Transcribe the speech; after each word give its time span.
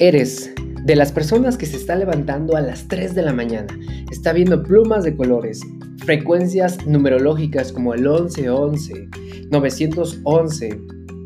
eres 0.00 0.50
de 0.84 0.96
las 0.96 1.12
personas 1.12 1.56
que 1.56 1.66
se 1.66 1.76
está 1.76 1.94
levantando 1.94 2.56
a 2.56 2.62
las 2.62 2.88
3 2.88 3.14
de 3.14 3.22
la 3.22 3.34
mañana, 3.34 3.78
está 4.10 4.32
viendo 4.32 4.62
plumas 4.62 5.04
de 5.04 5.14
colores, 5.14 5.60
frecuencias 5.98 6.86
numerológicas 6.86 7.70
como 7.70 7.92
el 7.92 8.00
1111, 8.00 9.08
911, 9.50 10.80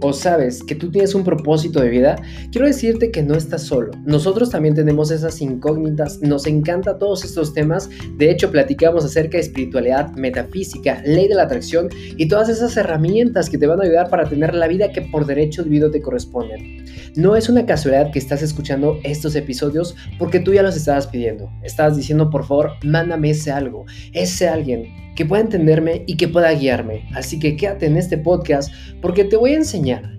o 0.04 0.12
sabes 0.12 0.62
que 0.62 0.74
tú 0.74 0.90
tienes 0.90 1.14
un 1.14 1.24
propósito 1.24 1.80
de 1.80 1.88
vida, 1.88 2.16
quiero 2.52 2.66
decirte 2.66 3.10
que 3.10 3.22
no 3.22 3.34
estás 3.34 3.62
solo. 3.62 3.92
Nosotros 4.04 4.50
también 4.50 4.74
tenemos 4.74 5.10
esas 5.10 5.40
incógnitas, 5.40 6.20
nos 6.20 6.46
encanta 6.46 6.98
todos 6.98 7.24
estos 7.24 7.54
temas. 7.54 7.88
De 8.18 8.30
hecho, 8.30 8.50
platicamos 8.50 9.06
acerca 9.06 9.38
de 9.38 9.44
espiritualidad, 9.44 10.12
metafísica, 10.12 11.00
ley 11.06 11.26
de 11.26 11.36
la 11.36 11.44
atracción 11.44 11.88
y 12.18 12.28
todas 12.28 12.50
esas 12.50 12.76
herramientas 12.76 13.48
que 13.48 13.56
te 13.56 13.66
van 13.66 13.80
a 13.80 13.84
ayudar 13.84 14.10
para 14.10 14.28
tener 14.28 14.54
la 14.54 14.68
vida 14.68 14.92
que 14.92 15.00
por 15.00 15.24
derecho 15.24 15.62
divino 15.62 15.90
te 15.90 16.02
corresponde. 16.02 16.84
No 17.16 17.34
es 17.34 17.48
una 17.48 17.64
casualidad 17.64 18.12
que 18.12 18.18
estás 18.18 18.42
escuchando 18.42 18.98
estos 19.04 19.34
episodios 19.36 19.96
porque 20.18 20.38
tú 20.38 20.52
ya 20.52 20.62
los 20.62 20.76
estabas 20.76 21.06
pidiendo. 21.06 21.50
Estabas 21.62 21.96
diciendo, 21.96 22.28
por 22.28 22.44
favor, 22.44 22.72
mándame 22.84 23.30
ese 23.30 23.52
algo, 23.52 23.86
ese 24.12 24.48
alguien 24.48 25.03
que 25.14 25.26
pueda 25.26 25.42
entenderme 25.42 26.04
y 26.06 26.16
que 26.16 26.28
pueda 26.28 26.52
guiarme. 26.52 27.08
Así 27.14 27.38
que 27.38 27.56
quédate 27.56 27.86
en 27.86 27.96
este 27.96 28.18
podcast 28.18 28.72
porque 29.00 29.24
te 29.24 29.36
voy 29.36 29.52
a 29.52 29.56
enseñar 29.56 30.18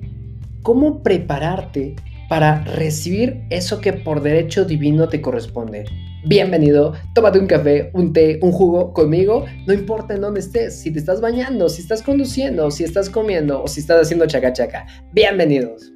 cómo 0.61 1.03
prepararte 1.03 1.95
para 2.27 2.63
recibir 2.63 3.43
eso 3.49 3.81
que 3.81 3.93
por 3.93 4.21
derecho 4.21 4.65
divino 4.65 5.07
te 5.07 5.21
corresponde. 5.21 5.85
Bienvenido, 6.25 6.93
tómate 7.13 7.37
un 7.37 7.45
café, 7.45 7.91
un 7.93 8.11
té, 8.11 8.39
un 8.41 8.51
jugo 8.51 8.93
conmigo, 8.93 9.45
no 9.67 9.73
importa 9.73 10.15
en 10.15 10.21
dónde 10.21 10.39
estés, 10.39 10.75
si 10.75 10.91
te 10.91 10.97
estás 10.97 11.21
bañando, 11.21 11.69
si 11.69 11.83
estás 11.83 12.01
conduciendo, 12.01 12.71
si 12.71 12.83
estás 12.83 13.11
comiendo 13.11 13.61
o 13.61 13.67
si 13.67 13.81
estás 13.81 14.01
haciendo 14.01 14.25
chaca 14.25 14.51
chaca. 14.51 14.87
Bienvenidos. 15.13 15.91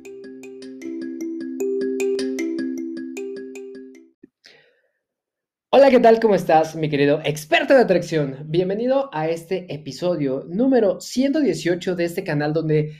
Hola, 5.71 5.91
¿qué 5.91 5.99
tal? 5.99 6.19
¿Cómo 6.19 6.33
estás, 6.33 6.75
mi 6.75 6.89
querido 6.89 7.21
experto 7.23 7.75
de 7.75 7.81
atracción? 7.81 8.37
Bienvenido 8.47 9.07
a 9.13 9.29
este 9.29 9.71
episodio 9.71 10.43
número 10.49 10.99
118 10.99 11.95
de 11.95 12.05
este 12.05 12.23
canal 12.23 12.53
donde 12.53 12.93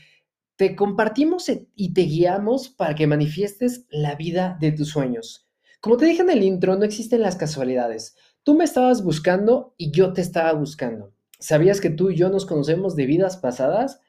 te 0.56 0.76
compartimos 0.76 1.50
e, 1.50 1.68
y 1.74 1.96
te 1.96 2.02
guiamos 2.02 2.70
para 2.70 2.94
que 2.94 3.08
manifiestes 3.08 3.88
la 3.90 4.14
vida 4.14 4.56
de 4.62 4.72
tus 4.72 4.90
sueños. 4.90 5.50
Como 5.82 5.98
te 5.98 6.06
dije 6.06 6.22
en 6.22 6.30
el 6.30 6.44
intro, 6.44 6.76
no 6.76 6.86
existen 6.86 7.22
las 7.22 7.38
casualidades. 7.38 8.16
Tú 8.44 8.54
me 8.54 8.66
estabas 8.66 9.04
buscando 9.04 9.74
y 9.76 9.90
yo 9.90 10.14
te 10.14 10.22
estaba 10.22 10.54
buscando. 10.54 11.12
¿Sabías 11.40 11.82
que 11.82 11.90
tú 11.90 12.12
y 12.12 12.18
yo 12.18 12.30
nos 12.30 12.46
conocemos 12.46 12.96
de 12.96 13.08
vidas 13.08 13.38
pasadas? 13.38 14.00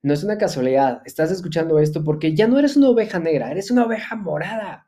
No 0.00 0.14
es 0.14 0.24
una 0.24 0.38
casualidad. 0.38 1.02
Estás 1.04 1.30
escuchando 1.30 1.78
esto 1.80 2.02
porque 2.02 2.34
ya 2.34 2.48
no 2.48 2.58
eres 2.58 2.78
una 2.78 2.88
oveja 2.88 3.18
negra, 3.18 3.50
eres 3.50 3.70
una 3.70 3.84
oveja 3.84 4.16
morada 4.16 4.85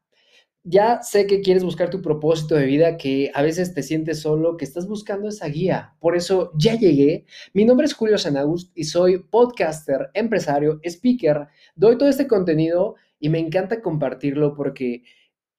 ya 0.69 1.01
sé 1.03 1.27
que 1.27 1.41
quieres 1.41 1.65
buscar 1.65 1.89
tu 1.89 2.03
propósito 2.03 2.55
de 2.55 2.67
vida, 2.67 2.97
que 2.99 3.31
a 3.35 3.43
veces 3.43 3.73
te 3.73 3.83
sientes 3.83 4.21
solo, 4.21 4.57
que 4.57 4.67
estás 4.67 4.87
buscando 4.87 5.29
esa 5.29 5.47
guía. 5.49 5.95
Por 5.99 6.15
eso 6.15 6.53
ya 6.55 6.75
llegué. 6.75 7.25
Mi 7.55 7.65
nombre 7.65 7.87
es 7.87 7.95
Julio 7.95 8.19
Sanagust 8.19 8.71
y 8.77 8.85
soy 8.85 9.19
podcaster, 9.19 10.11
empresario, 10.13 10.81
speaker. 10.85 11.49
Doy 11.75 11.97
todo 11.97 12.09
este 12.09 12.27
contenido 12.27 12.97
y 13.19 13.31
me 13.31 13.39
encanta 13.39 13.81
compartirlo 13.81 14.55
porque 14.55 15.05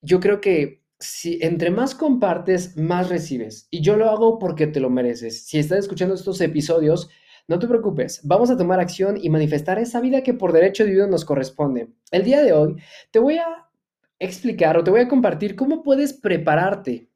yo 0.01 0.19
creo 0.19 0.41
que 0.41 0.83
si 0.99 1.39
entre 1.41 1.71
más 1.71 1.95
compartes, 1.95 2.77
más 2.77 3.09
recibes. 3.09 3.67
Y 3.71 3.81
yo 3.81 3.97
lo 3.97 4.11
hago 4.11 4.37
porque 4.37 4.67
te 4.67 4.79
lo 4.79 4.91
mereces. 4.91 5.45
Si 5.47 5.57
estás 5.57 5.79
escuchando 5.79 6.13
estos 6.13 6.39
episodios, 6.41 7.09
no 7.47 7.57
te 7.57 7.67
preocupes, 7.67 8.21
vamos 8.23 8.51
a 8.51 8.57
tomar 8.57 8.79
acción 8.79 9.17
y 9.19 9.29
manifestar 9.31 9.79
esa 9.79 9.99
vida 10.01 10.21
que 10.21 10.35
por 10.35 10.53
derecho 10.53 10.85
de 10.85 10.91
vida 10.91 11.07
nos 11.07 11.25
corresponde. 11.25 11.87
El 12.11 12.23
día 12.23 12.43
de 12.43 12.53
hoy 12.53 12.75
te 13.09 13.17
voy 13.17 13.37
a 13.37 13.68
explicar 14.19 14.77
o 14.77 14.83
te 14.83 14.91
voy 14.91 15.01
a 15.01 15.07
compartir 15.07 15.55
cómo 15.55 15.81
puedes 15.81 16.13
prepararte 16.13 17.09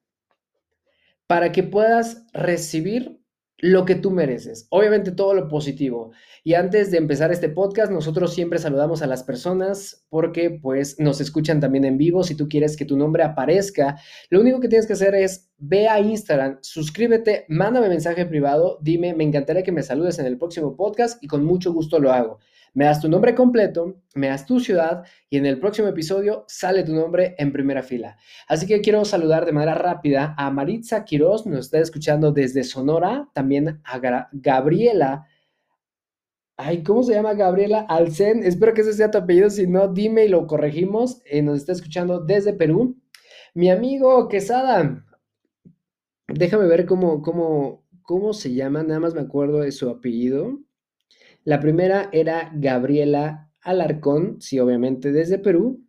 para 1.28 1.52
que 1.52 1.64
puedas 1.64 2.26
recibir 2.34 3.20
lo 3.58 3.86
que 3.86 3.96
tú 3.96 4.12
mereces. 4.12 4.68
Obviamente 4.72 5.12
todo 5.12 5.34
lo 5.34 5.48
positivo. 5.48 6.12
Y 6.44 6.56
antes 6.56 6.92
de 6.92 6.98
empezar 6.98 7.32
este 7.32 7.48
podcast, 7.48 7.94
nosotros 7.94 8.34
siempre 8.34 8.60
saludamos 8.60 9.02
a 9.02 9.08
las 9.08 9.24
personas 9.24 10.06
porque 10.10 10.50
pues 10.50 11.00
nos 11.00 11.22
escuchan 11.22 11.62
también 11.62 11.86
en 11.86 11.98
vivo. 11.98 12.24
Si 12.24 12.36
tú 12.36 12.50
quieres 12.50 12.76
que 12.76 12.84
tu 12.84 12.98
nombre 12.98 13.24
aparezca, 13.24 13.98
lo 14.30 14.42
único 14.42 14.60
que 14.60 14.68
tienes 14.68 14.86
que 14.86 14.94
hacer 14.94 15.16
es 15.16 15.50
ve 15.58 15.88
a 15.88 16.02
Instagram, 16.02 16.58
suscríbete, 16.62 17.46
mándame 17.48 17.88
mensaje 17.88 18.26
privado, 18.26 18.80
dime, 18.82 19.14
me 19.14 19.24
encantaría 19.24 19.64
que 19.64 19.72
me 19.72 19.82
saludes 19.82 20.20
en 20.20 20.26
el 20.26 20.38
próximo 20.38 20.76
podcast 20.76 21.24
y 21.24 21.28
con 21.28 21.46
mucho 21.46 21.72
gusto 21.72 22.00
lo 22.00 22.12
hago 22.12 22.40
me 22.74 22.86
das 22.86 23.00
tu 23.00 23.10
nombre 23.10 23.36
completo, 23.36 24.02
me 24.16 24.28
das 24.28 24.46
tu 24.46 24.60
ciudad 24.60 25.04
y 25.30 25.38
en 25.38 25.46
el 25.46 25.60
próximo 25.60 25.88
episodio 25.88 26.46
sale 26.48 26.84
tu 26.84 26.94
nombre 26.94 27.36
en 27.38 27.52
primera 27.52 27.84
fila. 27.84 28.18
Así 28.48 28.66
que 28.66 28.82
quiero 28.82 29.06
saludar 29.06 29.46
de 29.46 29.52
manera 29.52 29.76
rápida 29.76 30.34
a 30.38 30.50
Maritza 30.50 31.06
Quiroz, 31.06 31.46
nos 31.46 31.66
está 31.66 31.80
escuchando 31.80 32.32
desde 32.32 32.64
Sonora, 32.64 33.30
también 33.34 33.82
a 33.84 34.00
Gabriela. 34.32 35.28
Ay, 36.58 36.84
¿cómo 36.84 37.04
se 37.04 37.14
llama 37.14 37.34
Gabriela 37.34 37.86
Alcen? 37.90 38.44
Espero 38.44 38.74
que 38.74 38.82
ese 38.82 38.94
sea 38.94 39.12
tu 39.12 39.18
apellido, 39.18 39.50
si 39.50 39.68
no, 39.68 39.88
dime 39.88 40.26
y 40.26 40.30
lo 40.30 40.46
corregimos. 40.48 41.22
Eh, 41.26 41.42
nos 41.42 41.58
está 41.58 41.72
escuchando 41.72 42.20
desde 42.20 42.54
Perú. 42.54 42.98
Mi 43.56 43.70
amigo 43.70 44.28
Quesada, 44.28 45.06
déjame 46.28 46.66
ver 46.68 46.86
cómo, 46.86 47.22
cómo, 47.22 47.86
cómo 48.04 48.34
se 48.34 48.54
llama, 48.54 48.84
nada 48.84 49.00
más 49.00 49.14
me 49.14 49.22
acuerdo 49.22 49.60
de 49.60 49.72
su 49.72 49.90
apellido. 49.90 50.60
La 51.46 51.60
primera 51.60 52.10
era 52.14 52.52
Gabriela 52.54 53.52
Alarcón, 53.62 54.40
sí, 54.40 54.60
obviamente 54.60 55.12
desde 55.12 55.40
Perú. 55.40 55.86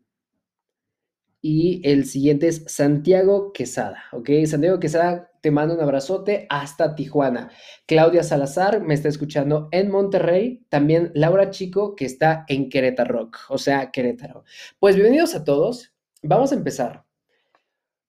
Y 1.41 1.82
el 1.88 2.06
siguiente 2.06 2.48
es 2.48 2.65
Santiago 2.66 3.53
Quesada, 3.53 4.04
¿ok? 4.12 4.31
Santiago 4.47 4.81
Quesada, 4.81 5.31
te 5.42 5.50
mando 5.50 5.75
un 5.75 5.81
abrazote 5.81 6.47
hasta 6.48 6.94
Tijuana. 6.94 7.50
Claudia 7.87 8.22
Salazar 8.22 8.81
me 8.81 8.94
está 8.94 9.09
escuchando 9.09 9.69
en 9.70 9.91
Monterrey. 9.91 10.65
También 10.70 11.12
Laura 11.15 11.50
Chico, 11.50 11.94
que 11.94 12.06
está 12.06 12.47
en 12.48 12.71
Querétaro 12.71 13.31
o 13.50 13.59
sea, 13.59 13.91
Querétaro. 13.91 14.44
Pues 14.81 14.97
bienvenidos 14.97 15.34
a 15.34 15.44
todos. 15.44 15.92
Vamos 16.22 16.50
a 16.50 16.54
empezar. 16.54 17.04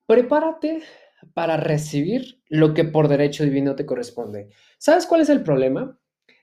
Prepárate 0.08 0.82
para 1.34 1.58
recibir 1.58 2.42
lo 2.48 2.74
que 2.74 2.86
por 2.86 3.10
derecho 3.10 3.44
divino 3.44 3.76
te 3.76 3.86
corresponde. 3.86 4.50
¿Sabes 4.78 5.06
cuál 5.06 5.22
es 5.22 5.30
el 5.30 5.44
problema? 5.44 6.00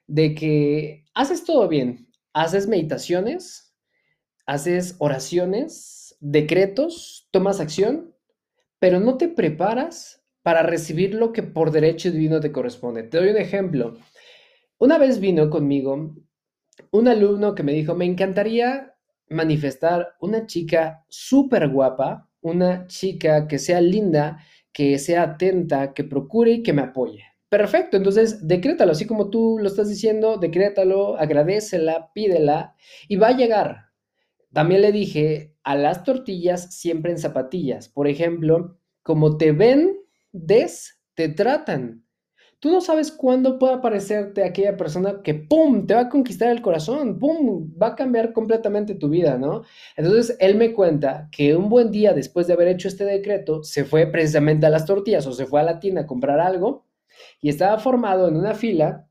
De 0.07 0.35
que 0.35 1.05
haces 1.15 1.45
todo 1.45 1.69
bien, 1.69 2.09
haces 2.33 2.69
meditaciones, 2.69 3.75
haces 4.47 4.97
oraciones, 4.99 6.17
decretos, 6.21 7.29
tomas 7.31 7.61
acción, 7.61 8.15
pero 8.79 9.01
no 9.01 9.17
te 9.17 9.29
preparas 9.29 10.25
para 10.43 10.63
recibir 10.63 11.15
lo 11.15 11.33
que 11.33 11.43
por 11.43 11.71
derecho 11.71 12.11
divino 12.11 12.41
te 12.41 12.53
corresponde. 12.53 13.05
Te 13.05 13.19
doy 13.19 13.29
un 13.29 13.37
ejemplo. 13.37 13.97
Una 14.79 14.99
vez 14.99 15.21
vino 15.21 15.51
conmigo 15.51 16.17
un 16.91 17.09
alumno 17.09 17.55
que 17.55 17.63
me 17.63 17.73
dijo, 17.73 17.95
me 17.95 18.05
encantaría 18.05 18.95
manifestar 19.29 20.15
una 20.21 20.47
chica 20.47 21.05
súper 21.09 21.69
guapa, 21.69 22.29
una 22.41 22.87
chica 22.87 23.47
que 23.47 23.59
sea 23.59 23.81
linda, 23.81 24.45
que 24.73 24.99
sea 24.99 25.23
atenta, 25.23 25.95
que 25.95 26.05
procure 26.05 26.53
y 26.53 26.63
que 26.63 26.73
me 26.73 26.83
apoye. 26.83 27.25
Perfecto, 27.53 27.99
entonces 27.99 28.49
decrétalo, 28.49 28.93
así 28.93 29.05
como 29.05 29.29
tú 29.29 29.59
lo 29.61 29.69
estás 29.69 29.87
diciendo, 29.91 30.39
decrétalo, 30.39 31.19
agradecela, 31.19 32.11
pídela 32.15 32.75
y 33.09 33.17
va 33.17 33.27
a 33.29 33.37
llegar. 33.37 33.91
También 34.55 34.81
le 34.81 34.91
dije 34.91 35.55
a 35.63 35.77
las 35.77 36.03
tortillas 36.03 36.75
siempre 36.75 37.11
en 37.13 37.19
zapatillas. 37.19 37.91
Por 37.91 38.09
ejemplo, 38.09 38.79
como 39.03 39.37
te 39.37 39.53
ven, 39.53 39.99
des, 40.33 40.99
te 41.13 41.29
tratan. 41.29 42.07
Tú 42.59 42.71
no 42.71 42.81
sabes 42.81 43.13
cuándo 43.13 43.59
puede 43.59 43.75
aparecerte 43.75 44.45
aquella 44.45 44.79
persona 44.79 45.21
que, 45.23 45.35
¡pum!, 45.35 45.87
te 45.87 45.93
va 45.93 46.01
a 46.01 46.09
conquistar 46.09 46.51
el 46.51 46.63
corazón, 46.63 47.19
¡pum!, 47.19 47.71
va 47.77 47.89
a 47.89 47.97
cambiar 47.97 48.33
completamente 48.33 48.95
tu 48.95 49.11
vida, 49.11 49.37
¿no? 49.37 49.63
Entonces, 49.99 50.39
él 50.41 50.57
me 50.57 50.73
cuenta 50.73 51.29
que 51.31 51.55
un 51.55 51.69
buen 51.69 51.91
día 51.91 52.15
después 52.15 52.47
de 52.47 52.55
haber 52.55 52.69
hecho 52.69 52.89
este 52.89 53.05
decreto, 53.05 53.63
se 53.63 53.85
fue 53.85 54.07
precisamente 54.07 54.65
a 54.65 54.71
las 54.71 54.87
tortillas 54.87 55.27
o 55.27 55.35
se 55.35 55.45
fue 55.45 55.61
a 55.61 55.65
la 55.65 55.81
tienda 55.81 56.01
a 56.01 56.07
comprar 56.07 56.41
algo 56.41 56.87
y 57.41 57.49
estaba 57.49 57.79
formado 57.79 58.29
en 58.29 58.37
una 58.37 58.55
fila, 58.55 59.09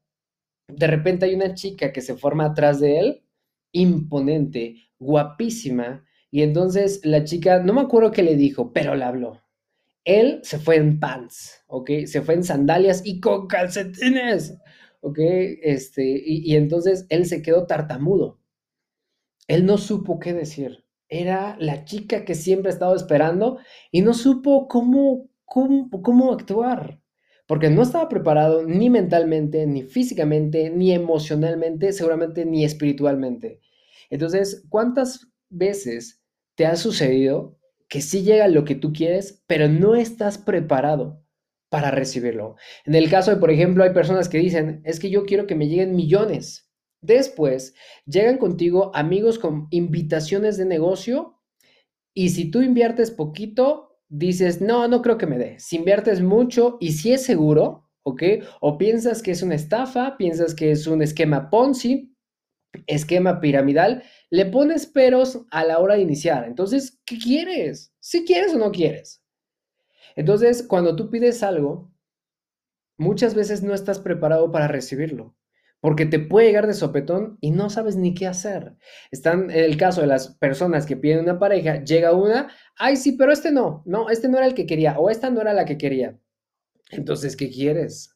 de 0.68 0.88
repente 0.88 1.26
hay 1.26 1.36
una 1.36 1.54
chica 1.54 1.92
que 1.92 2.02
se 2.02 2.16
forma 2.16 2.46
atrás 2.46 2.80
de 2.80 3.00
él, 3.00 3.24
imponente, 3.72 4.78
guapísima, 5.00 6.06
y 6.30 6.44
entonces 6.44 7.02
la 7.04 7.24
chica, 7.24 7.60
no 7.60 7.74
me 7.74 7.82
acuerdo 7.82 8.12
qué 8.12 8.24
le 8.24 8.36
dijo, 8.36 8.72
pero 8.72 8.96
le 8.96 9.04
habló. 9.04 9.42
Él 10.06 10.40
se 10.44 10.58
fue 10.58 10.78
en 10.78 11.00
pants, 11.00 11.64
¿ok? 11.68 11.92
Se 12.06 12.22
fue 12.22 12.36
en 12.36 12.44
sandalias 12.44 13.02
y 13.06 13.20
con 13.20 13.48
calcetines, 13.48 14.58
¿ok? 15.02 15.20
Este, 15.20 16.04
y, 16.04 16.52
y 16.52 16.56
entonces 16.56 17.06
él 17.10 17.26
se 17.26 17.42
quedó 17.42 17.68
tartamudo. 17.68 18.40
Él 19.48 19.66
no 19.66 19.78
supo 19.78 20.20
qué 20.20 20.34
decir. 20.34 20.86
Era 21.10 21.58
la 21.60 21.84
chica 21.84 22.24
que 22.24 22.36
siempre 22.36 22.70
ha 22.70 22.74
estado 22.74 22.96
esperando 22.96 23.60
y 23.92 24.02
no 24.02 24.14
supo 24.14 24.70
cómo, 24.70 25.30
cómo, 25.44 25.90
cómo 26.02 26.32
actuar 26.32 27.01
porque 27.52 27.70
no 27.70 27.82
estaba 27.82 28.08
preparado 28.08 28.64
ni 28.66 28.90
mentalmente, 28.90 29.68
ni 29.68 29.84
físicamente, 29.84 30.70
ni 30.70 30.94
emocionalmente, 30.94 31.92
seguramente 31.92 32.46
ni 32.46 32.64
espiritualmente. 32.64 33.60
Entonces, 34.10 34.64
¿cuántas 34.70 35.28
veces 35.50 36.24
te 36.56 36.66
ha 36.66 36.78
sucedido 36.78 37.60
que 37.90 38.00
sí 38.00 38.24
llega 38.24 38.48
lo 38.48 38.64
que 38.64 38.76
tú 38.76 38.94
quieres, 38.94 39.44
pero 39.48 39.68
no 39.68 39.96
estás 39.96 40.38
preparado 40.38 41.26
para 41.68 41.92
recibirlo. 41.92 42.56
En 42.86 42.96
el 42.96 43.10
caso 43.10 43.32
de, 43.32 43.38
por 43.38 43.52
ejemplo, 43.52 43.84
hay 43.84 43.92
personas 43.92 44.30
que 44.30 44.38
dicen, 44.38 44.82
es 44.86 44.98
que 44.98 45.10
yo 45.10 45.26
quiero 45.26 45.46
que 45.46 45.56
me 45.56 45.68
lleguen 45.68 45.94
millones. 45.94 46.72
Después, 47.02 47.76
llegan 48.06 48.38
contigo 48.38 48.96
amigos 48.96 49.40
con 49.40 49.68
invitaciones 49.72 50.56
de 50.56 50.64
negocio 50.64 51.42
y 52.14 52.30
si 52.30 52.50
tú 52.50 52.62
inviertes 52.62 53.12
poquito, 53.12 53.91
dices, 54.12 54.62
no, 54.62 54.88
no 54.88 55.02
creo 55.02 55.18
que 55.18 55.26
me 55.26 55.38
dé. 55.38 55.58
Si 55.60 55.78
inviertes 55.78 56.22
mucho 56.22 56.78
y 56.80 56.92
si 56.92 57.14
es 57.14 57.24
seguro, 57.24 57.90
¿ok? 58.04 58.24
O 58.60 58.78
piensas 58.78 59.24
que 59.24 59.32
es 59.32 59.42
una 59.42 59.56
estafa, 59.56 60.18
piensas 60.18 60.54
que 60.54 60.72
es 60.72 60.86
un 60.86 61.02
esquema 61.02 61.50
Ponzi, 61.50 62.14
esquema 62.88 63.40
piramidal, 63.40 64.04
le 64.30 64.46
pones 64.46 64.86
peros 64.86 65.46
a 65.50 65.64
la 65.64 65.80
hora 65.80 65.96
de 65.96 66.02
iniciar. 66.02 66.46
Entonces, 66.46 67.00
¿qué 67.06 67.18
quieres? 67.18 67.94
¿Si 68.00 68.26
quieres 68.26 68.54
o 68.54 68.58
no 68.58 68.72
quieres? 68.72 69.24
Entonces, 70.16 70.62
cuando 70.62 70.96
tú 70.96 71.10
pides 71.10 71.42
algo, 71.42 71.90
muchas 72.98 73.34
veces 73.34 73.64
no 73.64 73.74
estás 73.74 74.00
preparado 74.00 74.52
para 74.52 74.68
recibirlo, 74.68 75.38
porque 75.82 76.06
te 76.06 76.20
puede 76.20 76.48
llegar 76.48 76.68
de 76.68 76.74
sopetón 76.74 77.38
y 77.42 77.52
no 77.52 77.70
sabes 77.70 77.98
ni 77.98 78.14
qué 78.14 78.28
hacer. 78.28 78.76
Están 79.12 79.50
el 79.52 79.76
caso 79.78 80.02
de 80.02 80.08
las 80.08 80.30
personas 80.36 80.86
que 80.86 80.96
piden 80.96 81.20
una 81.20 81.40
pareja, 81.40 81.84
llega 81.84 82.14
una, 82.14 82.50
ay, 82.78 82.96
sí, 82.96 83.14
pero 83.14 83.34
este 83.34 83.52
no, 83.52 83.84
no, 83.86 84.10
este 84.10 84.30
no 84.30 84.38
era 84.38 84.48
el 84.48 84.54
que 84.54 84.66
quería 84.68 84.98
o 84.98 85.10
esta 85.10 85.30
no 85.30 85.42
era 85.42 85.54
la 85.54 85.66
que 85.66 85.78
quería. 85.78 86.18
Entonces, 86.92 87.36
¿qué 87.36 87.50
quieres? 87.50 88.16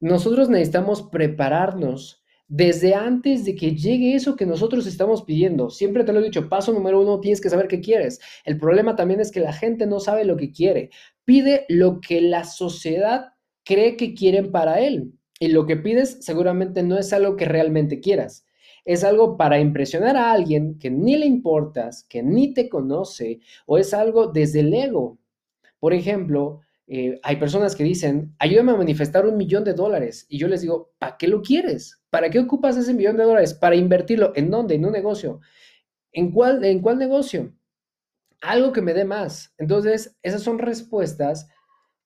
Nosotros 0.00 0.48
necesitamos 0.48 1.02
prepararnos 1.02 2.22
desde 2.46 2.94
antes 2.94 3.44
de 3.44 3.54
que 3.54 3.76
llegue 3.76 4.14
eso 4.14 4.34
que 4.34 4.46
nosotros 4.46 4.86
estamos 4.86 5.22
pidiendo. 5.22 5.68
Siempre 5.68 6.04
te 6.04 6.12
lo 6.12 6.20
he 6.20 6.24
dicho, 6.24 6.48
paso 6.48 6.72
número 6.72 7.00
uno, 7.00 7.20
tienes 7.20 7.42
que 7.42 7.50
saber 7.50 7.68
qué 7.68 7.80
quieres. 7.80 8.20
El 8.44 8.58
problema 8.58 8.96
también 8.96 9.20
es 9.20 9.30
que 9.30 9.40
la 9.40 9.52
gente 9.52 9.86
no 9.86 10.00
sabe 10.00 10.24
lo 10.24 10.36
que 10.36 10.50
quiere. 10.50 10.90
Pide 11.24 11.66
lo 11.68 12.00
que 12.00 12.22
la 12.22 12.44
sociedad 12.44 13.32
cree 13.64 13.96
que 13.96 14.14
quieren 14.14 14.50
para 14.50 14.80
él. 14.80 15.17
Y 15.38 15.48
lo 15.48 15.66
que 15.66 15.76
pides 15.76 16.18
seguramente 16.20 16.82
no 16.82 16.98
es 16.98 17.12
algo 17.12 17.36
que 17.36 17.44
realmente 17.44 18.00
quieras. 18.00 18.46
Es 18.84 19.04
algo 19.04 19.36
para 19.36 19.60
impresionar 19.60 20.16
a 20.16 20.32
alguien 20.32 20.78
que 20.78 20.90
ni 20.90 21.16
le 21.16 21.26
importas, 21.26 22.04
que 22.08 22.22
ni 22.22 22.54
te 22.54 22.68
conoce, 22.68 23.40
o 23.66 23.78
es 23.78 23.94
algo 23.94 24.28
desde 24.28 24.60
el 24.60 24.74
ego. 24.74 25.18
Por 25.78 25.92
ejemplo, 25.92 26.60
eh, 26.86 27.20
hay 27.22 27.36
personas 27.36 27.76
que 27.76 27.84
dicen, 27.84 28.34
ayúdame 28.38 28.72
a 28.72 28.76
manifestar 28.76 29.26
un 29.26 29.36
millón 29.36 29.62
de 29.62 29.74
dólares. 29.74 30.26
Y 30.28 30.38
yo 30.38 30.48
les 30.48 30.62
digo, 30.62 30.92
¿para 30.98 31.16
qué 31.18 31.28
lo 31.28 31.42
quieres? 31.42 32.02
¿Para 32.10 32.30
qué 32.30 32.38
ocupas 32.40 32.76
ese 32.76 32.94
millón 32.94 33.16
de 33.16 33.24
dólares? 33.24 33.54
¿Para 33.54 33.76
invertirlo? 33.76 34.32
¿En 34.34 34.50
dónde? 34.50 34.74
¿En 34.74 34.86
un 34.86 34.92
negocio? 34.92 35.40
¿En 36.12 36.32
cuál, 36.32 36.64
en 36.64 36.80
cuál 36.80 36.98
negocio? 36.98 37.54
Algo 38.40 38.72
que 38.72 38.82
me 38.82 38.94
dé 38.94 39.04
más. 39.04 39.54
Entonces, 39.58 40.16
esas 40.22 40.42
son 40.42 40.58
respuestas 40.58 41.48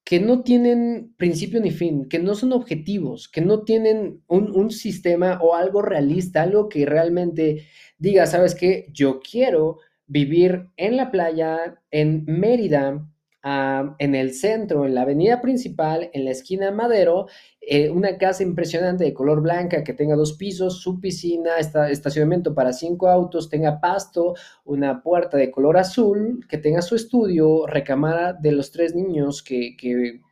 que 0.04 0.20
no 0.20 0.42
tienen 0.42 1.14
principio 1.16 1.60
ni 1.60 1.70
fin, 1.70 2.08
que 2.08 2.18
no 2.18 2.34
son 2.34 2.52
objetivos, 2.52 3.28
que 3.28 3.40
no 3.40 3.62
tienen 3.62 4.22
un, 4.26 4.50
un 4.54 4.70
sistema 4.70 5.38
o 5.40 5.54
algo 5.54 5.82
realista, 5.82 6.42
algo 6.42 6.68
que 6.68 6.84
realmente 6.86 7.66
diga, 7.98 8.26
¿sabes 8.26 8.54
qué? 8.54 8.86
Yo 8.92 9.20
quiero 9.20 9.78
vivir 10.06 10.68
en 10.76 10.96
la 10.96 11.10
playa, 11.10 11.80
en 11.90 12.24
Mérida, 12.26 13.06
en 13.44 14.14
el 14.14 14.34
centro, 14.34 14.86
en 14.86 14.94
la 14.94 15.02
avenida 15.02 15.40
principal, 15.40 16.10
en 16.12 16.24
la 16.24 16.30
esquina 16.30 16.70
Madero, 16.70 17.26
eh, 17.60 17.90
una 17.90 18.16
casa 18.16 18.44
impresionante 18.44 19.02
de 19.04 19.14
color 19.14 19.40
blanca 19.40 19.82
que 19.82 19.94
tenga 19.94 20.14
dos 20.14 20.34
pisos, 20.34 20.80
su 20.80 21.00
piscina, 21.00 21.58
estacionamiento 21.58 22.54
para 22.54 22.72
cinco 22.72 23.08
autos, 23.08 23.48
tenga 23.48 23.80
pasto, 23.80 24.34
una 24.64 25.02
puerta 25.02 25.36
de 25.36 25.50
color 25.50 25.76
azul, 25.76 26.46
que 26.48 26.58
tenga 26.58 26.82
su 26.82 26.94
estudio, 26.94 27.66
recámara 27.66 28.32
de 28.32 28.52
los 28.52 28.70
tres 28.70 28.94
niños 28.94 29.42
que, 29.42 29.76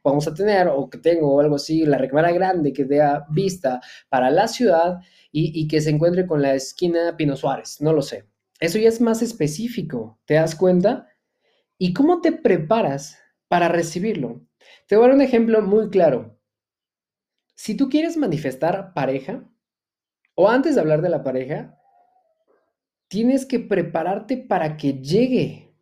vamos 0.05 0.29
a 0.29 0.35
tener 0.35 0.69
o 0.69 0.89
que 0.89 0.99
tengo 0.99 1.35
o 1.35 1.41
algo 1.41 1.57
así, 1.57 1.85
la 1.85 1.99
recámara 1.99 2.33
grande 2.33 2.73
que 2.73 2.85
dé 2.85 3.01
vista 3.31 3.81
para 4.09 4.31
la 4.31 4.47
ciudad 4.47 4.99
y, 5.33 5.53
y 5.61 5.67
que 5.67 5.81
se 5.81 5.91
encuentre 5.91 6.27
con 6.27 6.43
la 6.43 6.55
esquina 6.55 7.17
Pino 7.17 7.37
Suárez, 7.37 7.81
no 7.81 7.93
lo 7.93 8.03
sé. 8.03 8.25
Eso 8.61 8.79
ya 8.79 8.89
es 8.89 9.01
más 9.01 9.23
específico, 9.23 10.19
¿te 10.27 10.35
das 10.35 10.55
cuenta? 10.55 11.09
¿Y 11.83 11.95
cómo 11.95 12.21
te 12.21 12.31
preparas 12.31 13.19
para 13.49 13.69
recibirlo? 13.69 14.47
Te 14.87 14.97
voy 14.97 15.07
a 15.07 15.09
dar 15.09 15.17
un 15.17 15.23
ejemplo 15.23 15.63
muy 15.63 15.89
claro. 15.89 16.39
Si 17.55 17.75
tú 17.75 17.89
quieres 17.89 18.19
manifestar 18.19 18.93
pareja, 18.93 19.51
o 20.35 20.51
antes 20.51 20.75
de 20.75 20.83
hablar 20.83 21.01
de 21.01 21.09
la 21.09 21.23
pareja, 21.23 21.79
tienes 23.09 23.47
que 23.47 23.61
prepararte 23.61 24.37
para 24.37 24.77
que 24.77 25.01
llegue. 25.01 25.75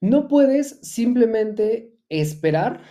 No 0.00 0.28
puedes 0.28 0.78
simplemente 0.82 1.92
esperar 2.08 2.82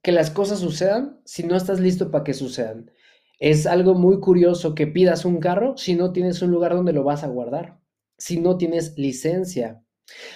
que 0.00 0.12
las 0.12 0.30
cosas 0.30 0.60
sucedan 0.60 1.20
si 1.26 1.42
no 1.42 1.54
estás 1.54 1.80
listo 1.80 2.10
para 2.10 2.24
que 2.24 2.32
sucedan. 2.32 2.92
Es 3.38 3.66
algo 3.66 3.92
muy 3.92 4.20
curioso 4.20 4.74
que 4.74 4.86
pidas 4.86 5.26
un 5.26 5.38
carro 5.38 5.76
si 5.76 5.94
no 5.96 6.14
tienes 6.14 6.40
un 6.40 6.50
lugar 6.50 6.72
donde 6.72 6.94
lo 6.94 7.04
vas 7.04 7.24
a 7.24 7.28
guardar 7.28 7.78
si 8.18 8.40
no 8.40 8.56
tienes 8.56 8.96
licencia. 8.98 9.82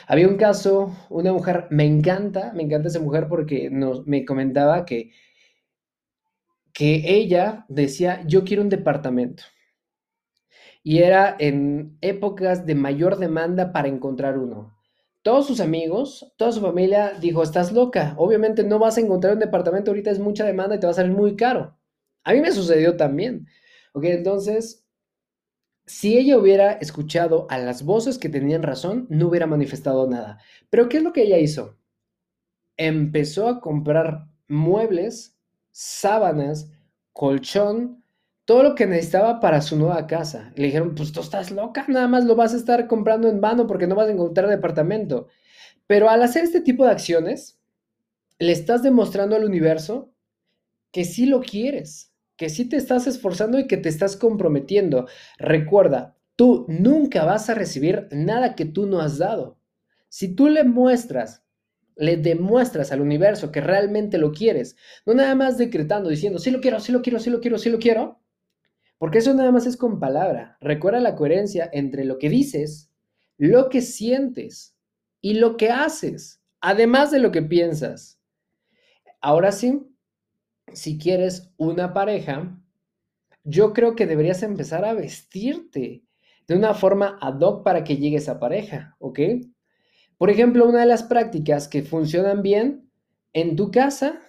Había 0.07 0.29
un 0.29 0.37
caso, 0.37 0.97
una 1.11 1.33
mujer, 1.33 1.67
me 1.71 1.85
encanta, 1.87 2.53
me 2.55 2.63
encanta 2.65 2.89
esa 2.89 3.01
mujer 3.01 3.29
porque 3.29 3.71
nos, 3.71 4.07
me 4.07 4.25
comentaba 4.25 4.85
que, 4.85 5.13
que 6.73 7.03
ella 7.17 7.65
decía, 7.69 8.23
yo 8.27 8.45
quiero 8.45 8.63
un 8.63 8.69
departamento. 8.69 9.45
Y 10.83 10.99
era 10.99 11.37
en 11.39 11.99
épocas 12.01 12.67
de 12.67 12.75
mayor 12.75 13.19
demanda 13.19 13.73
para 13.73 13.89
encontrar 13.89 14.39
uno. 14.39 14.75
Todos 15.23 15.47
sus 15.47 15.61
amigos, 15.61 16.33
toda 16.39 16.53
su 16.53 16.61
familia 16.61 17.13
dijo, 17.21 17.43
estás 17.43 17.73
loca, 17.73 18.15
obviamente 18.17 18.65
no 18.65 18.79
vas 18.79 18.97
a 18.97 19.03
encontrar 19.03 19.35
un 19.35 19.41
departamento, 19.41 19.91
ahorita 19.91 20.11
es 20.11 20.19
mucha 20.19 20.47
demanda 20.47 20.77
y 20.77 20.81
te 20.81 20.87
va 20.87 20.93
a 20.93 20.95
salir 20.95 21.13
muy 21.13 21.37
caro. 21.37 21.77
A 22.25 22.33
mí 22.33 22.41
me 22.41 22.53
sucedió 22.53 22.97
también. 22.97 23.47
Ok, 23.93 24.05
entonces 24.05 24.87
si 25.91 26.17
ella 26.17 26.39
hubiera 26.39 26.73
escuchado 26.75 27.49
a 27.51 27.59
las 27.59 27.83
voces 27.83 28.17
que 28.17 28.29
tenían 28.29 28.63
razón, 28.63 29.07
no 29.11 29.27
hubiera 29.27 29.49
manifestado 29.49 30.09
nada. 30.09 30.39
Pero 30.71 30.89
¿qué 30.89 30.99
es 30.99 31.03
lo 31.03 31.13
que 31.13 31.23
ella 31.23 31.39
hizo? 31.39 31.77
Empezó 32.77 33.49
a 33.49 33.61
comprar 33.61 34.29
muebles, 34.47 35.37
sábanas, 35.73 36.71
colchón, 37.13 38.05
todo 38.45 38.63
lo 38.63 38.75
que 38.77 38.87
necesitaba 38.87 39.41
para 39.41 39.61
su 39.61 39.77
nueva 39.77 40.07
casa. 40.07 40.53
Le 40.55 40.67
dijeron, 40.67 40.95
pues 40.95 41.11
tú 41.11 41.21
estás 41.21 41.51
loca, 41.51 41.85
nada 41.89 42.07
más 42.07 42.25
lo 42.25 42.37
vas 42.37 42.55
a 42.55 42.59
estar 42.59 42.87
comprando 42.87 43.29
en 43.29 43.41
vano 43.41 43.67
porque 43.67 43.89
no 43.89 43.97
vas 43.97 44.09
a 44.09 44.13
encontrar 44.13 44.49
departamento. 44.49 45.27
Pero 45.89 46.09
al 46.09 46.23
hacer 46.23 46.45
este 46.45 46.61
tipo 46.61 46.85
de 46.85 46.93
acciones, 46.93 47.59
le 48.39 48.53
estás 48.53 48.85
demostrando 48.85 49.35
al 49.35 49.45
universo 49.45 50.15
que 50.93 51.05
sí 51.05 51.27
lo 51.27 51.41
quieres 51.41 52.10
que 52.41 52.49
sí 52.49 52.65
te 52.65 52.79
estás 52.79 53.07
esforzando 53.07 53.59
y 53.59 53.67
que 53.67 53.77
te 53.77 53.91
estás 53.91 54.17
comprometiendo. 54.17 55.07
Recuerda, 55.37 56.17
tú 56.37 56.65
nunca 56.71 57.27
vas 57.27 57.51
a 57.51 57.55
recibir 57.55 58.09
nada 58.13 58.55
que 58.55 58.65
tú 58.65 58.87
no 58.87 59.03
has 59.03 59.19
dado. 59.19 59.59
Si 60.09 60.35
tú 60.35 60.49
le 60.49 60.65
muestras, 60.65 61.45
le 61.97 62.17
demuestras 62.17 62.93
al 62.93 63.03
universo 63.03 63.53
que 63.53 63.61
realmente 63.61 64.17
lo 64.17 64.33
quieres, 64.33 64.77
no 65.05 65.13
nada 65.13 65.35
más 65.35 65.59
decretando, 65.59 66.09
diciendo, 66.09 66.39
sí 66.39 66.51
lo 66.51 66.63
quiero, 66.63 66.81
sí 66.81 66.93
lo 66.93 67.03
quiero, 67.03 67.19
sí 67.19 67.29
lo 67.29 67.43
quiero, 67.43 67.59
sí 67.59 67.69
lo 67.69 67.79
quiero, 67.79 68.23
porque 68.97 69.19
eso 69.19 69.35
nada 69.35 69.53
más 69.53 69.67
es 69.67 69.77
con 69.77 70.01
palabra. 70.01 70.57
Recuerda 70.63 71.01
la 71.01 71.17
coherencia 71.17 71.69
entre 71.75 72.07
lo 72.07 72.17
que 72.17 72.31
dices, 72.31 72.91
lo 73.37 73.69
que 73.69 73.83
sientes 73.83 74.75
y 75.21 75.35
lo 75.35 75.59
que 75.59 75.69
haces, 75.69 76.41
además 76.63 77.11
de 77.11 77.19
lo 77.19 77.33
que 77.33 77.43
piensas. 77.43 78.19
Ahora 79.21 79.53
sí, 79.53 79.90
si 80.73 80.99
quieres 80.99 81.53
una 81.57 81.93
pareja, 81.93 82.57
yo 83.45 83.73
creo 83.73 83.95
que 83.97 84.07
deberías 84.07 84.43
empezar 84.43 84.85
a 84.85 84.95
vestirte 84.95 86.05
de 86.47 86.57
una 86.57 86.75
forma 86.75 87.19
ad 87.21 87.41
hoc 87.41 87.65
para 87.65 87.85
que 87.85 87.97
llegue 87.97 88.17
esa 88.17 88.39
pareja, 88.39 88.97
¿ok? 88.99 89.21
Por 90.19 90.31
ejemplo, 90.31 90.69
una 90.69 90.81
de 90.81 90.87
las 90.87 91.03
prácticas 91.03 91.69
que 91.69 91.83
funcionan 91.83 92.43
bien 92.43 92.91
en 93.33 93.57
tu 93.57 93.71
casa, 93.71 94.21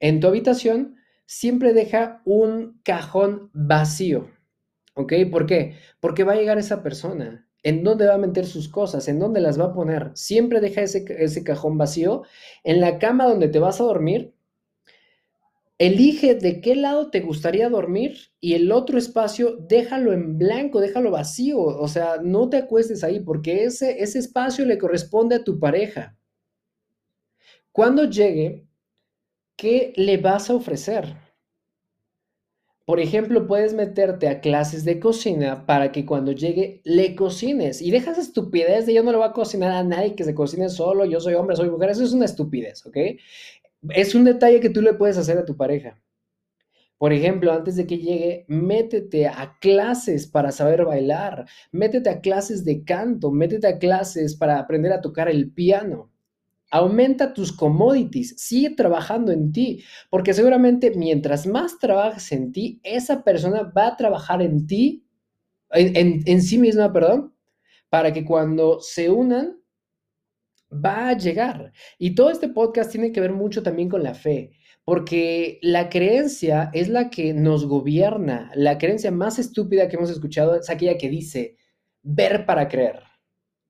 en 0.00 0.20
tu 0.20 0.26
habitación, 0.26 0.96
siempre 1.26 1.72
deja 1.72 2.22
un 2.24 2.80
cajón 2.82 3.50
vacío, 3.52 4.30
¿ok? 4.94 5.12
¿Por 5.30 5.46
qué? 5.46 5.76
Porque 6.00 6.24
va 6.24 6.32
a 6.32 6.36
llegar 6.36 6.58
esa 6.58 6.82
persona. 6.82 7.46
¿En 7.62 7.84
dónde 7.84 8.06
va 8.06 8.14
a 8.14 8.18
meter 8.18 8.46
sus 8.46 8.68
cosas? 8.68 9.06
¿En 9.06 9.18
dónde 9.18 9.40
las 9.40 9.60
va 9.60 9.66
a 9.66 9.74
poner? 9.74 10.12
Siempre 10.14 10.60
deja 10.60 10.80
ese, 10.80 11.04
ese 11.18 11.44
cajón 11.44 11.76
vacío. 11.76 12.22
En 12.64 12.80
la 12.80 12.98
cama 12.98 13.26
donde 13.26 13.48
te 13.48 13.58
vas 13.58 13.80
a 13.80 13.84
dormir, 13.84 14.32
Elige 15.80 16.34
de 16.34 16.60
qué 16.60 16.76
lado 16.76 17.08
te 17.08 17.20
gustaría 17.20 17.70
dormir 17.70 18.18
y 18.38 18.52
el 18.52 18.70
otro 18.70 18.98
espacio 18.98 19.56
déjalo 19.56 20.12
en 20.12 20.36
blanco, 20.36 20.78
déjalo 20.78 21.10
vacío. 21.10 21.58
O 21.58 21.88
sea, 21.88 22.18
no 22.22 22.50
te 22.50 22.58
acuestes 22.58 23.02
ahí 23.02 23.20
porque 23.20 23.64
ese, 23.64 24.02
ese 24.02 24.18
espacio 24.18 24.66
le 24.66 24.76
corresponde 24.76 25.36
a 25.36 25.42
tu 25.42 25.58
pareja. 25.58 26.18
Cuando 27.72 28.04
llegue, 28.04 28.66
¿qué 29.56 29.94
le 29.96 30.18
vas 30.18 30.50
a 30.50 30.54
ofrecer? 30.54 31.16
Por 32.84 32.98
ejemplo, 32.98 33.46
puedes 33.46 33.72
meterte 33.72 34.28
a 34.28 34.40
clases 34.40 34.84
de 34.84 34.98
cocina 34.98 35.64
para 35.64 35.92
que 35.92 36.04
cuando 36.04 36.32
llegue 36.32 36.80
le 36.82 37.14
cocines 37.14 37.80
y 37.80 37.92
dejas 37.92 38.18
estupidez 38.18 38.84
de 38.84 38.94
yo 38.94 39.04
no 39.04 39.12
le 39.12 39.16
voy 39.16 39.28
a 39.28 39.32
cocinar 39.32 39.70
a 39.70 39.84
nadie 39.84 40.16
que 40.16 40.24
se 40.24 40.34
cocine 40.34 40.68
solo, 40.68 41.04
yo 41.04 41.20
soy 41.20 41.34
hombre, 41.34 41.54
soy 41.54 41.70
mujer, 41.70 41.90
eso 41.90 42.02
es 42.02 42.12
una 42.12 42.24
estupidez, 42.24 42.84
¿ok? 42.84 42.96
Es 43.88 44.14
un 44.14 44.24
detalle 44.24 44.60
que 44.60 44.70
tú 44.70 44.82
le 44.82 44.94
puedes 44.94 45.16
hacer 45.16 45.38
a 45.38 45.44
tu 45.44 45.56
pareja. 45.56 45.98
Por 46.98 47.14
ejemplo, 47.14 47.50
antes 47.50 47.76
de 47.76 47.86
que 47.86 47.96
llegue, 47.96 48.44
métete 48.46 49.26
a 49.26 49.56
clases 49.58 50.26
para 50.26 50.52
saber 50.52 50.84
bailar, 50.84 51.46
métete 51.72 52.10
a 52.10 52.20
clases 52.20 52.62
de 52.62 52.84
canto, 52.84 53.30
métete 53.30 53.66
a 53.68 53.78
clases 53.78 54.36
para 54.36 54.58
aprender 54.58 54.92
a 54.92 55.00
tocar 55.00 55.30
el 55.30 55.50
piano. 55.50 56.10
Aumenta 56.70 57.32
tus 57.32 57.52
commodities, 57.52 58.34
sigue 58.36 58.76
trabajando 58.76 59.32
en 59.32 59.50
ti, 59.50 59.82
porque 60.10 60.34
seguramente 60.34 60.92
mientras 60.94 61.46
más 61.46 61.78
trabajes 61.78 62.32
en 62.32 62.52
ti, 62.52 62.80
esa 62.82 63.24
persona 63.24 63.62
va 63.62 63.86
a 63.86 63.96
trabajar 63.96 64.42
en 64.42 64.66
ti, 64.66 65.06
en, 65.70 66.22
en 66.26 66.42
sí 66.42 66.58
misma, 66.58 66.92
perdón, 66.92 67.34
para 67.88 68.12
que 68.12 68.26
cuando 68.26 68.78
se 68.80 69.08
unan, 69.08 69.59
va 70.72 71.08
a 71.08 71.16
llegar. 71.16 71.72
Y 71.98 72.14
todo 72.14 72.30
este 72.30 72.48
podcast 72.48 72.90
tiene 72.90 73.12
que 73.12 73.20
ver 73.20 73.32
mucho 73.32 73.62
también 73.62 73.88
con 73.88 74.02
la 74.02 74.14
fe 74.14 74.52
porque 74.84 75.60
la 75.62 75.88
creencia 75.88 76.70
es 76.72 76.88
la 76.88 77.10
que 77.10 77.32
nos 77.32 77.66
gobierna. 77.66 78.50
La 78.56 78.76
creencia 78.76 79.12
más 79.12 79.38
estúpida 79.38 79.88
que 79.88 79.94
hemos 79.94 80.10
escuchado 80.10 80.56
es 80.56 80.68
aquella 80.68 80.98
que 80.98 81.08
dice, 81.08 81.56
ver 82.02 82.46
para 82.46 82.66
creer. 82.66 83.00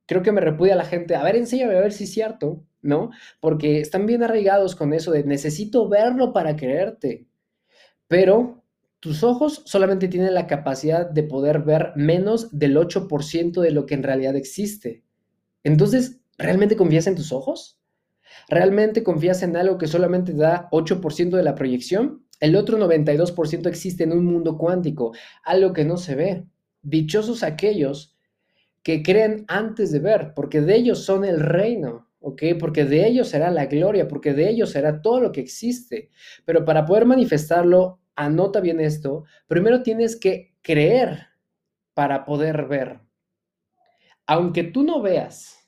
Creo 0.06 0.22
que 0.22 0.32
me 0.32 0.40
repudia 0.40 0.76
la 0.76 0.84
gente, 0.84 1.14
a 1.14 1.22
ver, 1.22 1.36
enséñame 1.36 1.76
a 1.76 1.80
ver 1.80 1.92
si 1.92 2.04
es 2.04 2.12
cierto, 2.12 2.64
¿no? 2.80 3.10
Porque 3.38 3.80
están 3.80 4.06
bien 4.06 4.22
arraigados 4.22 4.74
con 4.74 4.92
eso 4.92 5.12
de 5.12 5.24
necesito 5.24 5.88
verlo 5.90 6.32
para 6.32 6.56
creerte. 6.56 7.26
Pero 8.08 8.64
tus 8.98 9.22
ojos 9.22 9.62
solamente 9.66 10.08
tienen 10.08 10.34
la 10.34 10.46
capacidad 10.46 11.08
de 11.08 11.22
poder 11.22 11.60
ver 11.60 11.92
menos 11.96 12.58
del 12.58 12.76
8% 12.76 13.60
de 13.60 13.70
lo 13.70 13.86
que 13.86 13.94
en 13.94 14.02
realidad 14.02 14.36
existe. 14.36 15.04
Entonces, 15.62 16.19
¿realmente 16.40 16.76
confías 16.76 17.06
en 17.06 17.14
tus 17.14 17.32
ojos? 17.32 17.80
¿Realmente 18.48 19.02
confías 19.02 19.42
en 19.42 19.56
algo 19.56 19.78
que 19.78 19.86
solamente 19.86 20.32
da 20.32 20.68
8% 20.72 21.36
de 21.36 21.42
la 21.42 21.54
proyección? 21.54 22.26
El 22.40 22.56
otro 22.56 22.78
92% 22.78 23.68
existe 23.68 24.04
en 24.04 24.12
un 24.12 24.24
mundo 24.24 24.56
cuántico, 24.56 25.12
algo 25.44 25.72
que 25.72 25.84
no 25.84 25.96
se 25.96 26.14
ve. 26.14 26.46
Dichosos 26.82 27.42
aquellos 27.42 28.16
que 28.82 29.02
creen 29.02 29.44
antes 29.48 29.92
de 29.92 29.98
ver, 29.98 30.32
porque 30.34 30.62
de 30.62 30.74
ellos 30.74 31.04
son 31.04 31.24
el 31.24 31.38
reino, 31.40 32.08
¿ok? 32.20 32.42
Porque 32.58 32.86
de 32.86 33.06
ellos 33.06 33.28
será 33.28 33.50
la 33.50 33.66
gloria, 33.66 34.08
porque 34.08 34.32
de 34.32 34.48
ellos 34.48 34.70
será 34.70 35.02
todo 35.02 35.20
lo 35.20 35.32
que 35.32 35.40
existe. 35.40 36.10
Pero 36.46 36.64
para 36.64 36.86
poder 36.86 37.04
manifestarlo, 37.04 38.00
anota 38.16 38.60
bien 38.60 38.80
esto, 38.80 39.24
primero 39.46 39.82
tienes 39.82 40.16
que 40.16 40.54
creer 40.62 41.26
para 41.92 42.24
poder 42.24 42.66
ver. 42.66 43.00
Aunque 44.26 44.64
tú 44.64 44.82
no 44.82 45.02
veas, 45.02 45.59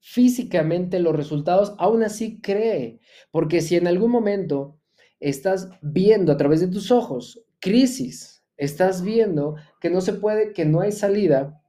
físicamente 0.00 0.98
los 0.98 1.14
resultados, 1.14 1.74
aún 1.78 2.02
así 2.02 2.40
cree, 2.40 3.00
porque 3.30 3.60
si 3.60 3.76
en 3.76 3.86
algún 3.86 4.10
momento 4.10 4.78
estás 5.20 5.68
viendo 5.82 6.32
a 6.32 6.36
través 6.36 6.60
de 6.60 6.68
tus 6.68 6.90
ojos 6.90 7.44
crisis, 7.60 8.42
estás 8.56 9.02
viendo 9.02 9.56
que 9.80 9.90
no 9.90 10.00
se 10.00 10.14
puede, 10.14 10.52
que 10.52 10.64
no 10.64 10.80
hay 10.80 10.92
salida 10.92 11.62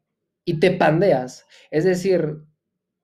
y 0.46 0.60
te 0.60 0.72
pandeas, 0.72 1.46
es 1.70 1.84
decir, 1.84 2.38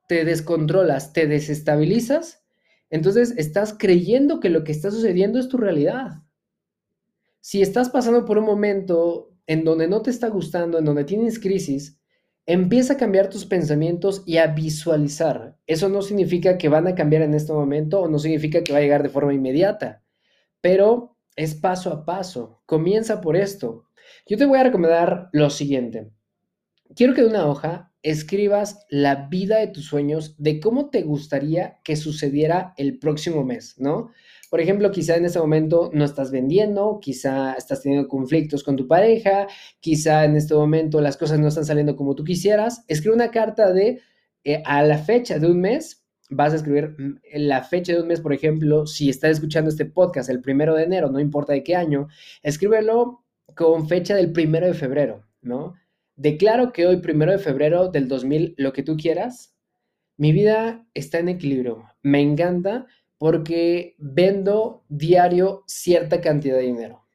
te 0.07 0.25
descontrolas, 0.25 1.13
te 1.13 1.27
desestabilizas, 1.27 2.43
entonces 2.89 3.34
estás 3.38 3.75
creyendo 3.77 4.39
que 4.39 4.50
lo 4.50 4.63
que 4.63 4.72
está 4.72 4.89
sucediendo 4.91 5.39
es 5.39 5.50
tu 5.50 5.57
realidad. 5.57 6.24
Si 7.41 7.62
estás 7.62 7.89
pasando 7.89 8.25
por 8.25 8.38
un 8.38 8.46
momento 8.46 9.34
en 9.46 9.63
donde 9.63 9.88
no 9.88 10.01
te 10.01 10.10
está 10.10 10.29
gustando, 10.29 10.79
en 10.79 10.86
donde 10.86 11.03
tienes 11.03 11.39
crisis, 11.39 12.00
Empieza 12.50 12.94
a 12.94 12.98
cambiar 12.98 13.30
tus 13.30 13.46
pensamientos 13.46 14.24
y 14.25 14.38
a 14.38 14.48
visualizar. 14.48 15.58
Eso 15.68 15.89
no 15.89 16.01
significa 16.01 16.58
que 16.58 16.70
van 16.70 16.88
a 16.88 16.96
cambiar 16.96 17.22
en 17.22 17.34
este 17.34 17.51
momento 17.51 18.00
o 18.00 18.08
no 18.08 18.20
significa 18.20 18.63
que 18.63 18.72
va 18.72 18.80
a 18.80 18.82
llegar 18.82 19.04
de 19.04 19.10
forma 19.10 19.34
inmediata, 19.34 20.01
pero 20.62 21.18
es 21.36 21.56
paso 21.56 21.92
a 21.92 22.06
paso. 22.06 22.62
Comienza 22.66 23.20
por 23.20 23.36
esto. 23.36 23.89
Yo 24.25 24.38
te 24.38 24.46
voy 24.46 24.60
a 24.60 24.63
recomendar 24.63 25.27
lo 25.34 25.50
siguiente. 25.50 26.10
Quiero 26.96 27.13
que 27.13 27.22
de 27.22 27.27
una 27.27 27.48
hoja 27.48 27.92
escribas 28.01 28.86
la 28.89 29.27
vida 29.27 29.58
de 29.58 29.68
tus 29.68 29.86
sueños, 29.86 30.36
de 30.38 30.62
cómo 30.62 30.89
te 30.89 31.01
gustaría 31.01 31.82
que 31.84 31.98
sucediera 31.98 32.74
el 32.77 32.98
próximo 32.98 33.44
mes, 33.44 33.75
¿no? 33.77 34.12
Por 34.50 34.62
ejemplo, 34.62 34.92
quizá 34.92 35.16
en 35.18 35.25
este 35.25 35.39
momento 35.39 35.89
no 35.94 36.06
estás 36.06 36.32
vendiendo, 36.32 37.00
quizá 37.01 37.54
estás 37.54 37.82
teniendo 37.82 38.08
conflictos 38.08 38.63
con 38.63 38.75
tu 38.75 38.88
pareja, 38.88 39.48
quizá 39.80 40.25
en 40.25 40.36
este 40.36 40.54
momento 40.54 41.01
las 41.01 41.18
cosas 41.18 41.39
no 41.39 41.48
están 41.48 41.66
saliendo 41.66 41.96
como 41.96 42.16
tú 42.16 42.24
quisieras. 42.24 42.84
Escribe 42.88 43.16
una 43.16 43.32
carta 43.32 43.74
de 43.74 44.01
eh, 44.44 44.62
a 44.66 44.84
la 44.84 44.98
fecha 44.98 45.39
de 45.39 45.48
un 45.48 45.60
mes. 45.60 46.06
Vas 46.30 46.54
a 46.54 46.58
escribir 46.58 46.96
mm, 46.98 47.20
la 47.34 47.63
fecha 47.63 47.94
de 47.94 48.01
un 48.01 48.08
mes, 48.08 48.22
por 48.22 48.34
ejemplo, 48.34 48.88
si 48.88 49.10
estás 49.10 49.32
escuchando 49.32 49.70
este 49.70 49.86
podcast 49.86 50.30
el 50.30 50.42
primero 50.42 50.75
de 50.75 50.84
enero, 50.84 51.10
no 51.12 51.20
importa 51.20 51.54
de 51.54 51.63
qué 51.63 51.75
año, 51.75 52.08
escríbelo 52.44 53.24
con 53.56 53.88
fecha 53.88 54.16
del 54.16 54.32
primero 54.32 54.68
de 54.68 54.74
febrero, 54.74 55.25
¿no? 55.42 55.75
Declaro 56.16 56.74
que 56.74 56.88
hoy, 56.88 56.98
primero 56.98 57.32
de 57.32 57.39
febrero 57.39 57.89
del 57.89 58.08
2000, 58.08 58.56
lo 58.58 58.74
que 58.74 58.84
tú 58.84 58.98
quieras, 58.98 59.56
mi 60.18 60.32
vida 60.32 60.88
está 60.94 61.20
en 61.20 61.30
equilibrio. 61.30 61.84
Me 62.01 62.22
encanta 62.22 62.88
porque 63.17 63.95
vendo 63.97 64.83
diario 64.89 65.63
cierta 65.67 66.21
cantidad 66.21 66.57
de 66.57 66.63
dinero. 66.63 67.07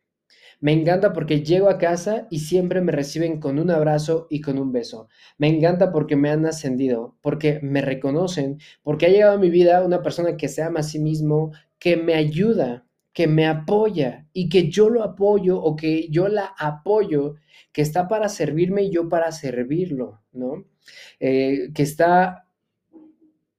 Me 0.62 0.72
encanta 0.72 1.12
porque 1.12 1.42
llego 1.42 1.68
a 1.68 1.76
casa 1.76 2.28
y 2.30 2.38
siempre 2.38 2.80
me 2.80 2.92
reciben 2.92 3.40
con 3.40 3.58
un 3.58 3.68
abrazo 3.68 4.28
y 4.30 4.40
con 4.40 4.60
un 4.60 4.70
beso. 4.70 5.08
Me 5.36 5.48
encanta 5.48 5.90
porque 5.90 6.14
me 6.14 6.30
han 6.30 6.46
ascendido, 6.46 7.16
porque 7.20 7.58
me 7.62 7.82
reconocen, 7.82 8.60
porque 8.84 9.06
ha 9.06 9.08
llegado 9.08 9.34
a 9.34 9.40
mi 9.40 9.50
vida 9.50 9.84
una 9.84 10.02
persona 10.02 10.36
que 10.36 10.46
se 10.46 10.62
ama 10.62 10.78
a 10.80 10.84
sí 10.84 11.00
mismo, 11.00 11.50
que 11.80 11.96
me 11.96 12.14
ayuda, 12.14 12.86
que 13.12 13.26
me 13.26 13.46
apoya 13.46 14.28
y 14.32 14.48
que 14.48 14.70
yo 14.70 14.88
lo 14.88 15.02
apoyo 15.02 15.60
o 15.60 15.74
que 15.74 16.08
yo 16.10 16.28
la 16.28 16.54
apoyo, 16.56 17.34
que 17.72 17.82
está 17.82 18.06
para 18.06 18.28
servirme 18.28 18.84
y 18.84 18.90
yo 18.90 19.08
para 19.08 19.32
servirlo, 19.32 20.20
¿no? 20.30 20.64
Eh, 21.18 21.70
que 21.74 21.82
está 21.82 22.46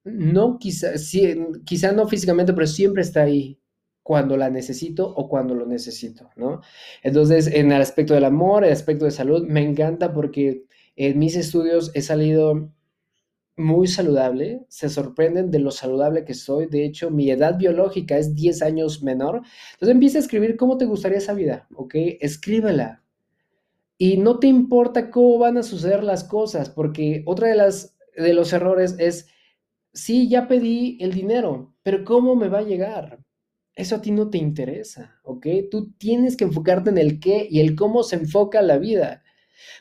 no 0.04 0.58
quizá, 0.58 0.98
sí, 0.98 1.34
quizá 1.64 1.92
no 1.92 2.06
físicamente, 2.06 2.52
pero 2.52 2.66
siempre 2.66 3.02
está 3.02 3.22
ahí 3.22 3.58
cuando 4.02 4.36
la 4.36 4.50
necesito 4.50 5.08
o 5.08 5.28
cuando 5.28 5.54
lo 5.54 5.66
necesito, 5.66 6.30
¿no? 6.36 6.60
Entonces, 7.02 7.46
en 7.46 7.72
el 7.72 7.80
aspecto 7.80 8.14
del 8.14 8.26
amor, 8.26 8.64
el 8.64 8.72
aspecto 8.72 9.06
de 9.06 9.10
salud, 9.10 9.46
me 9.46 9.62
encanta 9.62 10.12
porque 10.12 10.64
en 10.94 11.18
mis 11.18 11.36
estudios 11.36 11.90
he 11.94 12.02
salido 12.02 12.70
muy 13.56 13.86
saludable, 13.86 14.66
se 14.68 14.88
sorprenden 14.88 15.50
de 15.50 15.60
lo 15.60 15.70
saludable 15.70 16.24
que 16.24 16.34
soy, 16.34 16.66
de 16.66 16.84
hecho 16.84 17.10
mi 17.10 17.30
edad 17.30 17.56
biológica 17.56 18.18
es 18.18 18.34
10 18.34 18.62
años 18.62 19.02
menor, 19.02 19.42
entonces 19.74 19.94
empieza 19.94 20.18
a 20.18 20.22
escribir 20.22 20.56
cómo 20.56 20.76
te 20.76 20.86
gustaría 20.86 21.18
esa 21.18 21.34
vida, 21.34 21.68
¿ok? 21.74 21.94
Escríbela. 22.20 23.02
Y 23.96 24.16
no 24.16 24.40
te 24.40 24.48
importa 24.48 25.10
cómo 25.10 25.38
van 25.38 25.56
a 25.56 25.62
suceder 25.62 26.02
las 26.02 26.24
cosas, 26.24 26.68
porque 26.68 27.22
otra 27.26 27.48
de 27.48 27.54
las 27.54 27.96
de 28.16 28.34
los 28.34 28.52
errores 28.52 28.96
es 28.98 29.28
sí, 29.94 30.28
ya 30.28 30.48
pedí 30.48 30.98
el 31.00 31.12
dinero, 31.12 31.74
pero 31.82 32.04
¿cómo 32.04 32.36
me 32.36 32.48
va 32.48 32.58
a 32.58 32.62
llegar? 32.62 33.20
Eso 33.74 33.96
a 33.96 34.02
ti 34.02 34.10
no 34.12 34.30
te 34.30 34.38
interesa, 34.38 35.18
¿ok? 35.24 35.46
Tú 35.70 35.92
tienes 35.98 36.36
que 36.36 36.44
enfocarte 36.44 36.90
en 36.90 36.98
el 36.98 37.20
qué 37.20 37.46
y 37.50 37.60
el 37.60 37.74
cómo 37.76 38.02
se 38.02 38.16
enfoca 38.16 38.62
la 38.62 38.78
vida. 38.78 39.22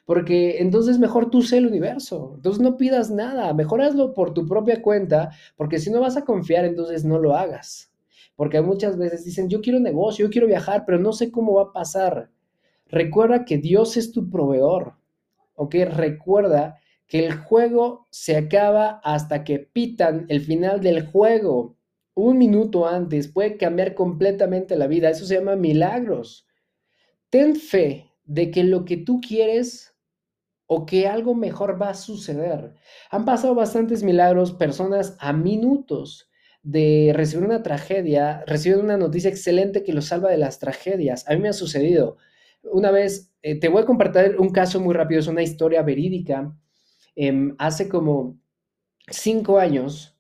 Porque 0.06 0.60
entonces 0.60 1.00
mejor 1.00 1.30
tú 1.30 1.42
sé 1.42 1.58
el 1.58 1.68
universo. 1.68 2.34
Entonces 2.36 2.62
no 2.62 2.78
pidas 2.78 3.12
nada, 3.12 3.54
mejor 3.54 3.82
hazlo 3.82 4.14
por 4.14 4.34
tu 4.34 4.48
propia 4.48 4.82
cuenta, 4.82 5.32
porque 5.56 5.80
si 5.80 5.92
no 5.92 6.02
vas 6.02 6.18
a 6.18 6.26
confiar, 6.26 6.66
entonces 6.66 7.06
no 7.06 7.20
lo 7.20 7.36
hagas. 7.36 7.92
Porque 8.36 8.62
muchas 8.62 8.98
veces 8.98 9.26
dicen, 9.26 9.50
yo 9.50 9.62
quiero 9.62 9.80
negocio, 9.80 10.26
yo 10.26 10.32
quiero 10.32 10.48
viajar, 10.48 10.86
pero 10.86 11.00
no 11.00 11.14
sé 11.14 11.32
cómo 11.32 11.54
va 11.56 11.64
a 11.64 11.74
pasar. 11.74 12.32
Recuerda 12.88 13.46
que 13.46 13.58
Dios 13.58 13.98
es 13.98 14.12
tu 14.12 14.30
proveedor, 14.30 14.96
¿ok? 15.56 15.76
Recuerda 15.92 16.78
que 17.14 17.24
el 17.24 17.36
juego 17.36 18.08
se 18.10 18.36
acaba 18.36 19.00
hasta 19.04 19.44
que 19.44 19.60
pitan 19.60 20.26
el 20.30 20.42
final 20.42 20.82
del 20.82 21.06
juego. 21.06 21.78
Un 22.16 22.40
minuto 22.40 22.88
antes 22.88 23.28
puede 23.28 23.56
cambiar 23.56 23.94
completamente 23.94 24.76
la 24.76 24.88
vida. 24.88 25.12
Eso 25.12 25.28
se 25.28 25.36
llama 25.36 25.56
milagros. 25.56 26.48
Ten 27.30 27.56
fe 27.56 28.10
de 28.26 28.50
que 28.50 28.64
lo 28.64 28.84
que 28.84 28.98
tú 28.98 29.22
quieres 29.22 29.96
o 30.66 30.88
que 30.88 31.08
algo 31.08 31.36
mejor 31.36 31.80
va 31.80 31.90
a 31.90 31.94
suceder. 31.94 32.74
Han 33.12 33.26
pasado 33.26 33.54
bastantes 33.54 34.02
milagros, 34.02 34.52
personas 34.52 35.16
a 35.20 35.34
minutos 35.34 36.32
de 36.64 37.12
recibir 37.14 37.46
una 37.46 37.62
tragedia, 37.62 38.44
reciben 38.48 38.80
una 38.80 38.98
noticia 38.98 39.30
excelente 39.30 39.84
que 39.84 39.94
los 39.94 40.06
salva 40.06 40.32
de 40.32 40.38
las 40.38 40.58
tragedias. 40.58 41.30
A 41.30 41.36
mí 41.36 41.42
me 41.42 41.50
ha 41.50 41.54
sucedido. 41.54 42.18
Una 42.64 42.90
vez, 42.90 43.32
eh, 43.44 43.60
te 43.60 43.68
voy 43.68 43.84
a 43.84 43.86
compartir 43.86 44.38
un 44.40 44.50
caso 44.50 44.80
muy 44.80 44.96
rápido, 44.96 45.20
es 45.20 45.28
una 45.28 45.44
historia 45.44 45.84
verídica. 45.84 46.58
Em, 47.16 47.56
hace 47.60 47.90
como 47.90 48.40
cinco 49.10 49.60
años 49.60 50.18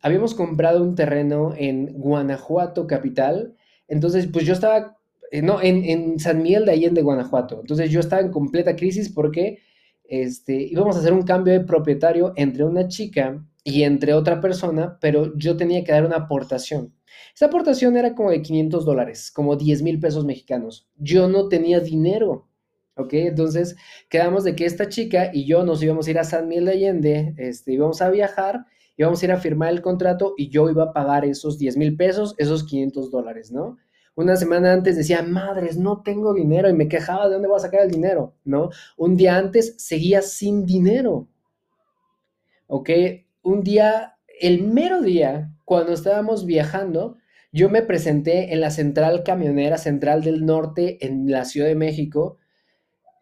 habíamos 0.00 0.34
comprado 0.34 0.82
un 0.82 0.94
terreno 0.94 1.54
en 1.56 1.92
Guanajuato 1.94 2.86
capital. 2.86 3.56
Entonces, 3.88 4.28
pues 4.32 4.44
yo 4.46 4.52
estaba 4.52 4.98
eh, 5.30 5.40
no, 5.40 5.62
en, 5.62 5.84
en, 5.84 6.18
San 6.18 6.42
Miguel 6.42 6.66
de 6.66 6.72
Allende, 6.72 7.02
Guanajuato. 7.02 7.60
Entonces 7.60 7.90
yo 7.90 8.00
estaba 8.00 8.20
en 8.20 8.30
completa 8.30 8.76
crisis 8.76 9.08
porque 9.08 9.60
este, 10.04 10.62
íbamos 10.62 10.94
a 10.94 10.98
hacer 10.98 11.14
un 11.14 11.22
cambio 11.22 11.54
de 11.54 11.64
propietario 11.64 12.34
entre 12.36 12.64
una 12.64 12.86
chica 12.86 13.42
y 13.64 13.84
entre 13.84 14.12
otra 14.12 14.40
persona, 14.40 14.98
pero 15.00 15.36
yo 15.38 15.56
tenía 15.56 15.84
que 15.84 15.92
dar 15.92 16.04
una 16.04 16.16
aportación. 16.16 16.94
Esa 17.34 17.46
aportación 17.46 17.96
era 17.96 18.14
como 18.14 18.30
de 18.30 18.42
500 18.42 18.84
dólares, 18.84 19.30
como 19.32 19.56
10 19.56 19.82
mil 19.82 20.00
pesos 20.00 20.26
mexicanos. 20.26 20.90
Yo 20.96 21.28
no 21.28 21.48
tenía 21.48 21.80
dinero. 21.80 22.48
¿Ok? 22.96 23.12
Entonces 23.14 23.76
quedamos 24.08 24.44
de 24.44 24.54
que 24.54 24.66
esta 24.66 24.88
chica 24.88 25.30
y 25.32 25.46
yo 25.46 25.64
nos 25.64 25.82
íbamos 25.82 26.06
a 26.06 26.10
ir 26.10 26.18
a 26.18 26.24
San 26.24 26.48
Miguel 26.48 26.66
de 26.66 26.72
Allende, 26.72 27.34
este, 27.38 27.72
íbamos 27.72 28.02
a 28.02 28.10
viajar, 28.10 28.66
íbamos 28.96 29.22
a 29.22 29.24
ir 29.26 29.32
a 29.32 29.38
firmar 29.38 29.70
el 29.70 29.82
contrato 29.82 30.34
y 30.36 30.50
yo 30.50 30.68
iba 30.70 30.84
a 30.84 30.92
pagar 30.92 31.24
esos 31.24 31.58
10 31.58 31.76
mil 31.76 31.96
pesos, 31.96 32.34
esos 32.38 32.64
500 32.64 33.10
dólares, 33.10 33.50
¿no? 33.52 33.78
Una 34.14 34.36
semana 34.36 34.74
antes 34.74 34.96
decía, 34.96 35.22
madres, 35.22 35.78
no 35.78 36.02
tengo 36.02 36.34
dinero 36.34 36.68
y 36.68 36.74
me 36.74 36.88
quejaba 36.88 37.26
de 37.26 37.34
dónde 37.34 37.48
voy 37.48 37.56
a 37.56 37.60
sacar 37.60 37.82
el 37.82 37.90
dinero, 37.90 38.34
¿no? 38.44 38.68
Un 38.98 39.16
día 39.16 39.38
antes 39.38 39.74
seguía 39.78 40.20
sin 40.20 40.66
dinero, 40.66 41.28
¿ok? 42.66 42.90
Un 43.42 43.62
día, 43.62 44.16
el 44.38 44.64
mero 44.64 45.00
día, 45.00 45.54
cuando 45.64 45.92
estábamos 45.92 46.44
viajando, 46.44 47.16
yo 47.52 47.70
me 47.70 47.82
presenté 47.82 48.52
en 48.52 48.60
la 48.60 48.70
central 48.70 49.22
camionera 49.24 49.78
central 49.78 50.22
del 50.22 50.44
norte 50.44 50.98
en 51.04 51.30
la 51.30 51.44
Ciudad 51.46 51.68
de 51.68 51.74
México 51.74 52.38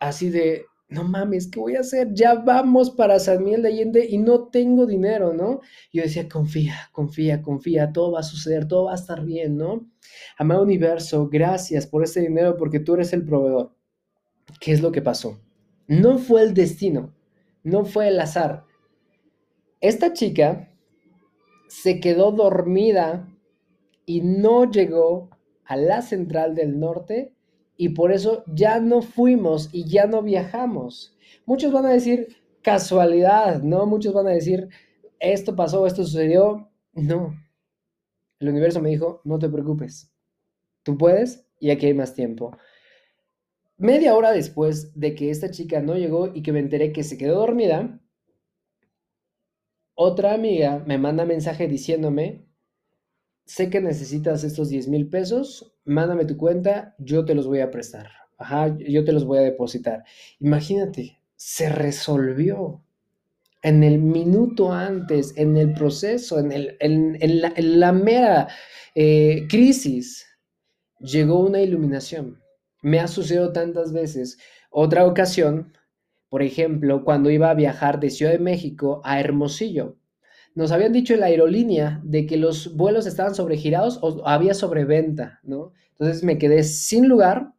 así 0.00 0.30
de, 0.30 0.64
no 0.88 1.04
mames, 1.04 1.46
¿qué 1.46 1.60
voy 1.60 1.76
a 1.76 1.80
hacer? 1.80 2.08
Ya 2.12 2.34
vamos 2.34 2.90
para 2.90 3.20
San 3.20 3.44
Miguel 3.44 3.62
de 3.62 3.68
Allende 3.68 4.06
y 4.10 4.18
no 4.18 4.48
tengo 4.48 4.86
dinero, 4.86 5.32
¿no? 5.32 5.60
Yo 5.92 6.02
decía, 6.02 6.28
confía, 6.28 6.74
confía, 6.90 7.42
confía, 7.42 7.92
todo 7.92 8.12
va 8.12 8.20
a 8.20 8.24
suceder, 8.24 8.66
todo 8.66 8.86
va 8.86 8.92
a 8.92 8.96
estar 8.96 9.24
bien, 9.24 9.56
¿no? 9.56 9.88
Amado 10.36 10.62
universo, 10.62 11.28
gracias 11.28 11.86
por 11.86 12.02
este 12.02 12.20
dinero 12.20 12.56
porque 12.56 12.80
tú 12.80 12.94
eres 12.94 13.12
el 13.12 13.24
proveedor. 13.24 13.72
¿Qué 14.60 14.72
es 14.72 14.82
lo 14.82 14.90
que 14.90 15.00
pasó? 15.00 15.38
No 15.86 16.18
fue 16.18 16.42
el 16.42 16.54
destino, 16.54 17.14
no 17.62 17.84
fue 17.84 18.08
el 18.08 18.18
azar. 18.18 18.64
Esta 19.80 20.12
chica 20.12 20.68
se 21.68 22.00
quedó 22.00 22.32
dormida 22.32 23.28
y 24.06 24.22
no 24.22 24.68
llegó 24.68 25.30
a 25.64 25.76
la 25.76 26.02
central 26.02 26.56
del 26.56 26.80
norte 26.80 27.32
y 27.80 27.88
por 27.88 28.12
eso 28.12 28.44
ya 28.46 28.78
no 28.78 29.00
fuimos 29.00 29.70
y 29.72 29.88
ya 29.88 30.04
no 30.04 30.20
viajamos. 30.20 31.16
Muchos 31.46 31.72
van 31.72 31.86
a 31.86 31.90
decir 31.90 32.36
casualidad, 32.60 33.62
¿no? 33.62 33.86
Muchos 33.86 34.12
van 34.12 34.26
a 34.26 34.32
decir 34.32 34.68
esto 35.18 35.56
pasó, 35.56 35.86
esto 35.86 36.04
sucedió. 36.04 36.70
No. 36.92 37.34
El 38.38 38.50
universo 38.50 38.82
me 38.82 38.90
dijo, 38.90 39.22
no 39.24 39.38
te 39.38 39.48
preocupes. 39.48 40.12
Tú 40.82 40.98
puedes 40.98 41.46
y 41.58 41.70
aquí 41.70 41.86
hay 41.86 41.94
más 41.94 42.12
tiempo. 42.12 42.54
Media 43.78 44.14
hora 44.14 44.32
después 44.32 44.92
de 45.00 45.14
que 45.14 45.30
esta 45.30 45.50
chica 45.50 45.80
no 45.80 45.94
llegó 45.94 46.34
y 46.34 46.42
que 46.42 46.52
me 46.52 46.58
enteré 46.58 46.92
que 46.92 47.02
se 47.02 47.16
quedó 47.16 47.38
dormida, 47.38 47.98
otra 49.94 50.34
amiga 50.34 50.84
me 50.86 50.98
manda 50.98 51.24
mensaje 51.24 51.66
diciéndome 51.66 52.44
sé 53.50 53.68
que 53.68 53.80
necesitas 53.80 54.44
estos 54.44 54.68
10 54.68 54.86
mil 54.86 55.08
pesos, 55.08 55.72
mándame 55.84 56.24
tu 56.24 56.36
cuenta, 56.36 56.94
yo 56.98 57.24
te 57.24 57.34
los 57.34 57.48
voy 57.48 57.58
a 57.58 57.70
prestar. 57.72 58.08
Ajá, 58.38 58.76
yo 58.78 59.04
te 59.04 59.10
los 59.10 59.24
voy 59.24 59.38
a 59.38 59.42
depositar. 59.42 60.04
Imagínate, 60.38 61.18
se 61.34 61.68
resolvió 61.68 62.80
en 63.62 63.82
el 63.82 63.98
minuto 63.98 64.72
antes, 64.72 65.36
en 65.36 65.56
el 65.56 65.74
proceso, 65.74 66.38
en, 66.38 66.52
el, 66.52 66.76
en, 66.78 67.80
la, 67.80 67.92
mera 67.92 68.46
eh, 68.94 69.48
crisis, 69.48 70.28
llegó 71.00 71.40
una 71.40 71.60
iluminación. 71.60 72.40
Me 72.82 73.00
ha 73.00 73.08
sucedido 73.08 73.52
tantas 73.52 73.92
veces. 73.92 74.38
Otra 74.70 75.04
ocasión, 75.04 75.72
por 76.28 76.42
ejemplo, 76.42 77.04
cuando 77.04 77.30
iba 77.30 77.50
a 77.50 77.54
viajar 77.54 77.98
de 77.98 78.10
Ciudad 78.10 78.30
de 78.30 78.38
México 78.38 79.00
a 79.02 79.18
Hermosillo, 79.18 79.96
nos 80.54 80.72
habían 80.72 80.92
dicho 80.92 81.14
en 81.14 81.20
la 81.20 81.26
aerolínea 81.26 82.00
de 82.02 82.26
que 82.26 82.36
los 82.36 82.76
vuelos 82.76 83.06
estaban 83.06 83.34
sobregirados 83.34 83.98
o 84.02 84.26
había 84.26 84.54
sobreventa, 84.54 85.40
¿no? 85.42 85.72
Entonces 85.92 86.24
me 86.24 86.38
quedé 86.38 86.62
sin 86.62 87.08
lugar, 87.08 87.52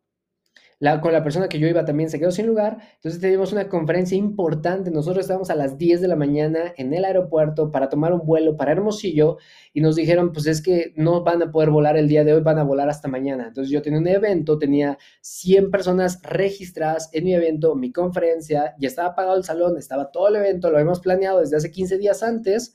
la, 0.79 0.99
con 0.99 1.13
la 1.13 1.23
persona 1.23 1.47
que 1.47 1.59
yo 1.59 1.67
iba 1.67 1.85
también 1.85 2.09
se 2.09 2.17
quedó 2.17 2.31
sin 2.31 2.47
lugar, 2.47 2.79
entonces 2.95 3.21
teníamos 3.21 3.53
una 3.53 3.69
conferencia 3.69 4.17
importante, 4.17 4.89
nosotros 4.89 5.25
estábamos 5.25 5.51
a 5.51 5.55
las 5.55 5.77
10 5.77 6.01
de 6.01 6.07
la 6.07 6.15
mañana 6.15 6.73
en 6.75 6.91
el 6.95 7.05
aeropuerto 7.05 7.71
para 7.71 7.87
tomar 7.87 8.13
un 8.13 8.25
vuelo 8.25 8.57
para 8.57 8.71
Hermosillo 8.71 9.37
y 9.73 9.81
nos 9.81 9.95
dijeron, 9.95 10.33
pues 10.33 10.47
es 10.47 10.59
que 10.59 10.91
no 10.95 11.23
van 11.23 11.43
a 11.43 11.51
poder 11.51 11.69
volar 11.69 11.97
el 11.97 12.07
día 12.07 12.23
de 12.23 12.33
hoy, 12.33 12.41
van 12.41 12.57
a 12.57 12.63
volar 12.63 12.89
hasta 12.89 13.07
mañana. 13.07 13.49
Entonces 13.49 13.71
yo 13.71 13.83
tenía 13.83 13.99
un 13.99 14.07
evento, 14.07 14.57
tenía 14.57 14.97
100 15.21 15.69
personas 15.69 16.19
registradas 16.23 17.11
en 17.13 17.25
mi 17.25 17.35
evento, 17.35 17.75
mi 17.75 17.91
conferencia, 17.91 18.73
ya 18.79 18.87
estaba 18.87 19.13
pagado 19.13 19.37
el 19.37 19.43
salón, 19.43 19.77
estaba 19.77 20.09
todo 20.09 20.29
el 20.29 20.37
evento, 20.37 20.71
lo 20.71 20.77
habíamos 20.77 20.99
planeado 20.99 21.41
desde 21.41 21.57
hace 21.57 21.69
15 21.69 21.99
días 21.99 22.23
antes 22.23 22.73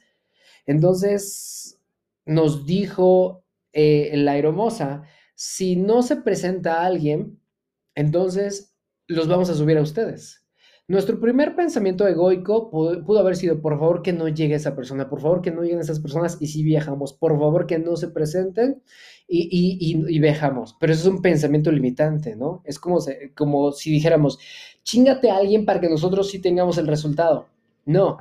entonces 0.67 1.81
nos 2.25 2.67
dijo 2.67 3.45
eh, 3.73 4.13
la 4.17 4.33
aeromoza, 4.33 5.05
si 5.35 5.77
no 5.77 6.03
se 6.03 6.17
presenta 6.17 6.85
alguien, 6.85 7.41
entonces 7.95 8.75
los 9.07 9.29
vamos 9.29 9.51
a 9.51 9.55
subir 9.55 9.79
a 9.79 9.83
ustedes. 9.83 10.47
Nuestro 10.89 11.19
primer 11.19 11.57
pensamiento 11.57 12.07
egoico 12.07 12.71
pudo, 12.71 13.19
haber 13.19 13.35
sido, 13.35 13.61
por 13.61 13.77
favor 13.77 14.03
que 14.03 14.13
no 14.13 14.29
llegue 14.29 14.55
esa 14.55 14.77
persona, 14.77 15.09
por 15.09 15.21
favor 15.21 15.43
que 15.43 15.51
no 15.51 15.63
lleguen 15.63 15.81
esas 15.81 15.99
personas 15.99 16.39
y 16.41 16.47
si 16.47 16.63
viajamos, 16.63 17.13
por 17.13 17.33
favor 17.33 17.67
que 17.67 17.81
no 17.81 17.97
se 17.97 18.07
presenten 18.09 18.83
y, 19.27 19.79
y, 19.81 20.19
viajamos. 20.21 20.77
Pero 20.79 20.93
eso 20.93 21.09
es 21.09 21.15
un 21.15 21.23
pensamiento 21.23 21.73
limitante, 21.73 22.37
¿no? 22.37 22.63
Es 22.65 22.79
como, 22.79 23.01
como 23.35 23.73
si 23.73 23.91
dijéramos, 23.91 24.39
chingate 24.85 25.29
a 25.29 25.39
alguien 25.39 25.65
para 25.65 25.81
que 25.81 25.89
nosotros 25.89 26.31
sí 26.31 26.39
tengamos 26.39 26.79
el 26.79 26.87
resultado. 26.87 27.49
No, 27.85 28.19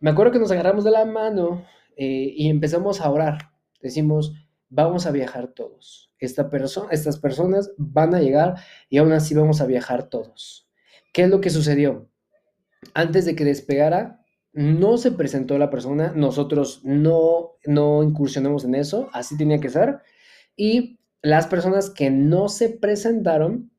me 0.00 0.10
acuerdo 0.10 0.32
que 0.32 0.38
nos 0.38 0.50
agarramos 0.50 0.84
de 0.84 0.90
la 0.90 1.04
mano 1.04 1.64
eh, 1.96 2.32
y 2.34 2.48
empezamos 2.48 3.00
a 3.00 3.10
orar. 3.10 3.52
Decimos, 3.82 4.34
vamos 4.68 5.06
a 5.06 5.10
viajar 5.10 5.48
todos. 5.48 6.12
Esta 6.18 6.48
persona, 6.50 6.88
estas 6.90 7.18
personas 7.18 7.72
van 7.76 8.14
a 8.14 8.20
llegar 8.20 8.56
y 8.88 8.98
aún 8.98 9.12
así 9.12 9.34
vamos 9.34 9.60
a 9.60 9.66
viajar 9.66 10.08
todos. 10.08 10.68
¿Qué 11.12 11.24
es 11.24 11.30
lo 11.30 11.40
que 11.40 11.50
sucedió? 11.50 12.08
Antes 12.94 13.24
de 13.26 13.34
que 13.34 13.44
despegara, 13.44 14.20
no 14.52 14.96
se 14.96 15.12
presentó 15.12 15.58
la 15.58 15.70
persona, 15.70 16.12
nosotros 16.14 16.80
no, 16.84 17.52
no 17.66 18.02
incursionamos 18.02 18.64
en 18.64 18.74
eso, 18.74 19.08
así 19.12 19.36
tenía 19.36 19.60
que 19.60 19.68
ser. 19.68 20.00
Y 20.56 20.98
las 21.22 21.46
personas 21.46 21.90
que 21.90 22.10
no 22.10 22.48
se 22.48 22.70
presentaron 22.70 23.70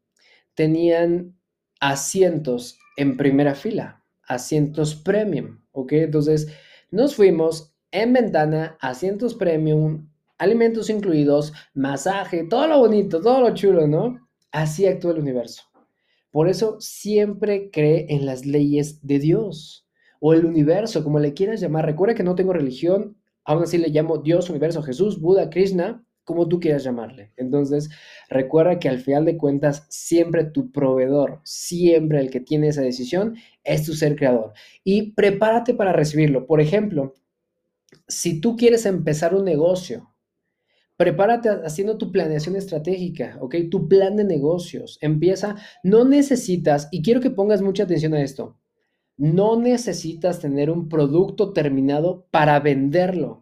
tenían 0.54 1.36
asientos 1.80 2.78
en 2.98 3.18
primera 3.18 3.56
fila, 3.56 4.04
asientos 4.28 4.96
premium. 4.96 5.61
¿Ok? 5.72 5.94
Entonces, 5.94 6.48
nos 6.92 7.16
fuimos 7.16 7.74
en 7.92 8.14
ventana, 8.14 8.78
asientos 8.80 9.36
premium, 9.36 10.08
alimentos 10.38 10.90
incluidos, 10.90 11.54
masaje, 11.74 12.46
todo 12.46 12.68
lo 12.68 12.80
bonito, 12.80 13.22
todo 13.22 13.42
lo 13.42 13.54
chulo, 13.54 13.88
¿no? 13.88 14.28
Así 14.52 14.86
actúa 14.86 15.12
el 15.12 15.20
universo. 15.20 15.64
Por 16.32 16.48
eso 16.48 16.78
siempre 16.80 17.70
cree 17.72 18.08
en 18.10 18.26
las 18.26 18.46
leyes 18.46 19.06
de 19.06 19.20
Dios 19.20 19.88
o 20.20 20.34
el 20.34 20.46
universo, 20.46 21.04
como 21.04 21.20
le 21.20 21.34
quieras 21.34 21.60
llamar. 21.60 21.86
Recuerda 21.86 22.16
que 22.16 22.24
no 22.24 22.36
tengo 22.36 22.54
religión, 22.54 23.18
aún 23.44 23.64
así 23.64 23.78
le 23.78 23.90
llamo 23.90 24.20
Dios, 24.20 24.50
universo, 24.50 24.82
Jesús, 24.82 25.20
Buda, 25.20 25.50
Krishna, 25.50 26.06
como 26.24 26.48
tú 26.48 26.60
quieras 26.60 26.84
llamarle. 26.84 27.32
Entonces, 27.38 27.90
recuerda 28.30 28.80
que 28.80 28.90
al 28.90 29.00
final 29.00 29.26
de 29.26 29.38
cuentas, 29.38 29.86
siempre 29.90 30.46
tu 30.46 30.72
proveedor, 30.72 31.42
siempre 31.44 32.20
el 32.20 32.30
que 32.30 32.40
tiene 32.40 32.68
esa 32.68 32.82
decisión, 32.82 33.36
es 33.64 33.86
tu 33.86 33.94
ser 33.94 34.16
creador. 34.16 34.54
Y 34.84 35.14
prepárate 35.14 35.74
para 35.74 35.94
recibirlo. 35.94 36.48
Por 36.48 36.62
ejemplo, 36.62 37.16
si 38.08 38.40
tú 38.40 38.56
quieres 38.56 38.86
empezar 38.86 39.36
un 39.36 39.46
negocio, 39.46 40.14
prepárate 40.98 41.50
haciendo 41.50 41.98
tu 41.98 42.12
planeación 42.12 42.56
estratégica, 42.56 43.38
¿ok? 43.42 43.56
Tu 43.70 43.88
plan 43.88 44.16
de 44.16 44.24
negocios. 44.24 45.00
Empieza, 45.02 45.56
no 45.84 46.06
necesitas, 46.06 46.88
y 46.92 47.02
quiero 47.02 47.22
que 47.22 47.32
pongas 47.32 47.62
mucha 47.62 47.84
atención 47.84 48.14
a 48.14 48.22
esto, 48.22 48.58
no 49.18 49.60
necesitas 49.60 50.40
tener 50.40 50.70
un 50.70 50.90
producto 50.90 51.54
terminado 51.54 52.28
para 52.32 52.60
venderlo 52.60 53.41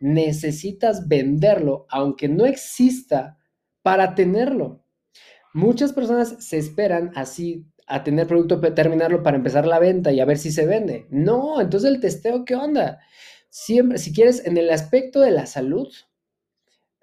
necesitas 0.00 1.08
venderlo, 1.08 1.86
aunque 1.90 2.28
no 2.28 2.46
exista, 2.46 3.38
para 3.82 4.14
tenerlo. 4.14 4.84
Muchas 5.54 5.92
personas 5.92 6.36
se 6.40 6.58
esperan 6.58 7.12
así 7.14 7.66
a 7.86 8.04
tener 8.04 8.26
producto, 8.26 8.60
terminarlo 8.74 9.22
para 9.22 9.36
empezar 9.38 9.66
la 9.66 9.78
venta 9.78 10.12
y 10.12 10.20
a 10.20 10.24
ver 10.24 10.38
si 10.38 10.52
se 10.52 10.66
vende. 10.66 11.06
No, 11.10 11.60
entonces 11.60 11.90
el 11.90 12.00
testeo, 12.00 12.44
¿qué 12.44 12.54
onda? 12.54 13.00
Siempre, 13.48 13.98
si 13.98 14.12
quieres, 14.12 14.44
en 14.44 14.58
el 14.58 14.70
aspecto 14.70 15.20
de 15.20 15.30
la 15.30 15.46
salud, 15.46 15.88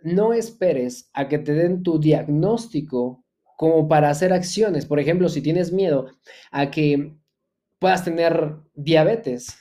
no 0.02 0.34
esperes 0.34 1.10
a 1.14 1.28
que 1.28 1.40
te 1.40 1.54
den 1.54 1.82
tu 1.82 2.00
diagnóstico 2.00 3.26
como 3.58 3.88
para 3.88 4.10
hacer 4.10 4.32
acciones. 4.32 4.86
Por 4.86 5.00
ejemplo, 5.00 5.28
si 5.30 5.42
tienes 5.42 5.72
miedo 5.72 6.12
a 6.52 6.70
que 6.70 7.16
puedas 7.80 8.06
tener 8.06 8.58
diabetes, 8.76 9.58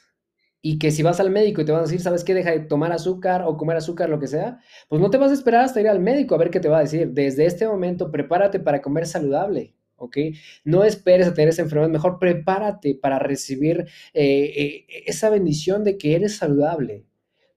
y 0.66 0.79
que 0.79 0.90
si 0.90 1.03
vas 1.03 1.20
al 1.20 1.31
médico 1.31 1.61
y 1.61 1.66
te 1.66 1.72
van 1.72 1.83
a 1.83 1.85
decir, 1.85 2.00
¿sabes 2.00 2.24
qué? 2.24 2.33
Deja 2.33 2.50
de 2.50 2.61
tomar 2.61 2.90
azúcar 2.90 3.42
o 3.46 3.59
comer 3.59 3.77
azúcar, 3.77 4.09
lo 4.09 4.18
que 4.18 4.29
sea, 4.29 4.61
pues 4.88 4.98
no 4.98 5.11
te 5.11 5.18
vas 5.18 5.31
a 5.31 5.35
esperar 5.35 5.62
hasta 5.62 5.79
ir 5.79 5.88
al 5.88 6.00
médico 6.00 6.35
a 6.35 6.38
ver 6.38 6.48
qué 6.48 6.59
te 6.59 6.70
va 6.70 6.79
a 6.79 6.81
decir. 6.81 7.11
Desde 7.11 7.44
este 7.44 7.68
momento, 7.68 8.11
prepárate 8.11 8.61
para 8.61 8.81
comer 8.81 9.07
saludable. 9.07 9.74
¿ok? 9.96 10.16
No 10.64 10.83
esperes 10.83 11.29
a 11.29 11.35
tener 11.35 11.50
esa 11.50 11.61
enfermedad, 11.61 11.90
mejor 11.90 12.18
prepárate 12.18 12.94
para 12.94 13.18
recibir 13.18 13.87
eh, 14.14 14.53
eh, 14.57 14.87
esa 15.07 15.29
bendición 15.29 15.85
de 15.85 15.98
que 15.98 16.14
eres 16.16 16.38
saludable. 16.38 17.05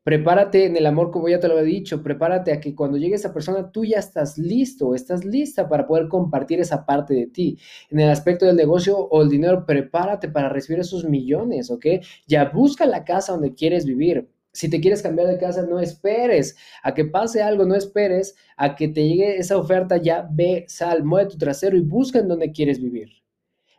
Prepárate 0.08 0.64
en 0.64 0.78
el 0.78 0.86
amor, 0.86 1.12
como 1.12 1.28
ya 1.28 1.42
te 1.42 1.50
lo 1.50 1.60
he 1.60 1.66
dicho, 1.66 2.02
prepárate 2.02 2.54
a 2.54 2.62
que 2.62 2.74
cuando 2.74 2.98
llegue 2.98 3.16
esa 3.16 3.34
persona 3.34 3.74
tú 3.74 3.84
ya 3.84 4.00
estás 4.00 4.38
listo, 4.38 4.96
estás 4.96 5.26
lista 5.26 5.68
para 5.68 5.86
poder 5.86 6.08
compartir 6.08 6.62
esa 6.62 6.86
parte 6.86 7.14
de 7.14 7.28
ti. 7.28 7.60
En 7.90 8.00
el 8.00 8.10
aspecto 8.10 8.46
del 8.46 8.56
negocio 8.56 8.98
o 8.98 9.22
el 9.22 9.28
dinero, 9.28 9.66
prepárate 9.66 10.30
para 10.30 10.48
recibir 10.48 10.80
esos 10.80 11.04
millones, 11.04 11.70
¿ok? 11.70 11.86
Ya 12.26 12.46
busca 12.46 12.86
la 12.86 13.04
casa 13.04 13.34
donde 13.34 13.54
quieres 13.54 13.86
vivir. 13.86 14.30
Si 14.54 14.70
te 14.70 14.80
quieres 14.80 15.02
cambiar 15.02 15.28
de 15.28 15.38
casa, 15.38 15.64
no 15.64 15.82
esperes 15.82 16.56
a 16.84 16.94
que 16.94 17.04
pase 17.04 17.42
algo, 17.44 17.66
no 17.66 17.76
esperes 17.76 18.38
a 18.56 18.78
que 18.78 18.88
te 18.88 19.06
llegue 19.06 19.40
esa 19.40 19.58
oferta, 19.58 19.98
ya 19.98 20.26
ve, 20.32 20.64
sal, 20.70 21.04
mueve 21.04 21.32
tu 21.32 21.38
trasero 21.38 21.76
y 21.76 21.82
busca 21.82 22.20
en 22.20 22.30
donde 22.30 22.54
quieres 22.54 22.82
vivir. 22.82 23.10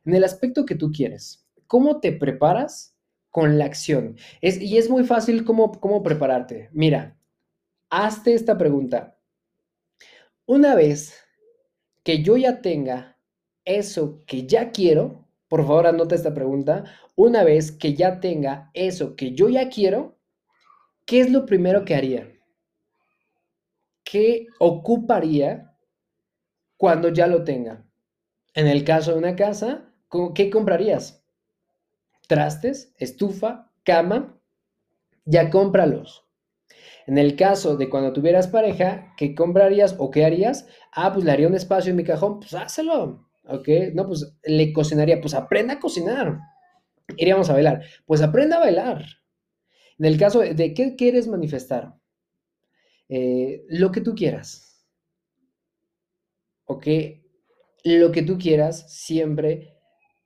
En 0.05 0.15
el 0.15 0.25
aspecto 0.25 0.67
que 0.67 0.75
tú 0.75 0.93
quieres, 0.93 1.49
¿cómo 1.67 2.01
te 2.01 2.13
preparas? 2.13 2.98
Con 3.31 3.59
la 3.59 3.65
acción. 3.67 4.17
Y 4.41 4.77
es 4.77 4.91
muy 4.91 5.05
fácil 5.05 5.45
cómo, 5.45 5.73
cómo 5.81 6.03
prepararte. 6.03 6.71
Mira, 6.73 7.17
hazte 7.91 8.35
esta 8.35 8.57
pregunta. 8.57 9.19
Una 10.47 10.75
vez 10.75 11.15
que 12.03 12.23
yo 12.23 12.37
ya 12.37 12.63
tenga 12.63 13.19
eso 13.65 14.23
que 14.27 14.47
ya 14.47 14.71
quiero, 14.71 15.29
por 15.49 15.67
favor 15.67 15.87
anota 15.87 16.15
esta 16.15 16.33
pregunta, 16.33 16.85
una 17.17 17.45
vez 17.45 17.71
que 17.71 17.95
ya 17.95 18.21
tenga 18.21 18.71
eso 18.75 19.15
que 19.15 19.33
yo 19.35 19.49
ya 19.49 19.69
quiero, 19.69 20.19
¿qué 21.05 21.21
es 21.21 21.31
lo 21.31 21.45
primero 21.45 21.85
que 21.85 21.95
haría? 21.95 22.33
¿Qué 24.05 24.47
ocuparía 24.59 25.77
cuando 26.79 27.11
ya 27.11 27.27
lo 27.27 27.45
tenga? 27.45 27.85
En 28.55 28.67
el 28.67 28.85
caso 28.85 29.13
de 29.13 29.19
una 29.19 29.37
casa, 29.37 29.93
¿qué 30.35 30.49
comprarías? 30.49 31.23
Trastes, 32.29 32.95
estufa, 32.99 33.73
cama, 33.83 34.41
ya 35.25 35.51
cómpralos. 35.51 36.27
En 37.07 37.19
el 37.19 37.37
caso 37.37 37.77
de 37.77 37.89
cuando 37.89 38.13
tuvieras 38.13 38.49
pareja, 38.49 39.15
¿qué 39.17 39.35
comprarías 39.35 39.97
o 39.99 40.11
qué 40.11 40.25
harías? 40.25 40.69
Ah, 40.93 41.13
pues 41.13 41.25
le 41.25 41.33
haría 41.33 41.49
un 41.49 41.55
espacio 41.55 41.91
en 41.91 41.97
mi 41.97 42.05
cajón, 42.05 42.39
pues 42.39 42.55
hácelo, 42.55 43.27
¿ok? 43.45 43.69
No, 43.95 44.07
pues 44.07 44.37
le 44.45 44.73
cocinaría, 44.73 45.21
pues 45.21 45.35
aprenda 45.35 45.75
a 45.75 45.81
cocinar. 45.81 46.39
Iríamos 47.17 47.49
a 47.49 47.55
bailar, 47.55 47.83
pues 48.07 48.21
aprenda 48.21 48.57
a 48.57 48.61
bailar. 48.61 49.05
En 49.99 50.05
el 50.05 50.19
caso 50.19 50.41
de, 50.41 50.75
qué 50.75 50.97
quieres 50.97 51.27
manifestar, 51.27 51.95
eh, 53.09 53.65
lo 53.69 53.91
que 53.91 54.03
tú 54.03 54.15
quieras, 54.15 54.87
¿ok? 56.67 56.87
Lo 57.85 58.13
que 58.13 58.23
tú 58.23 58.37
quieras 58.37 58.93
siempre 58.95 59.78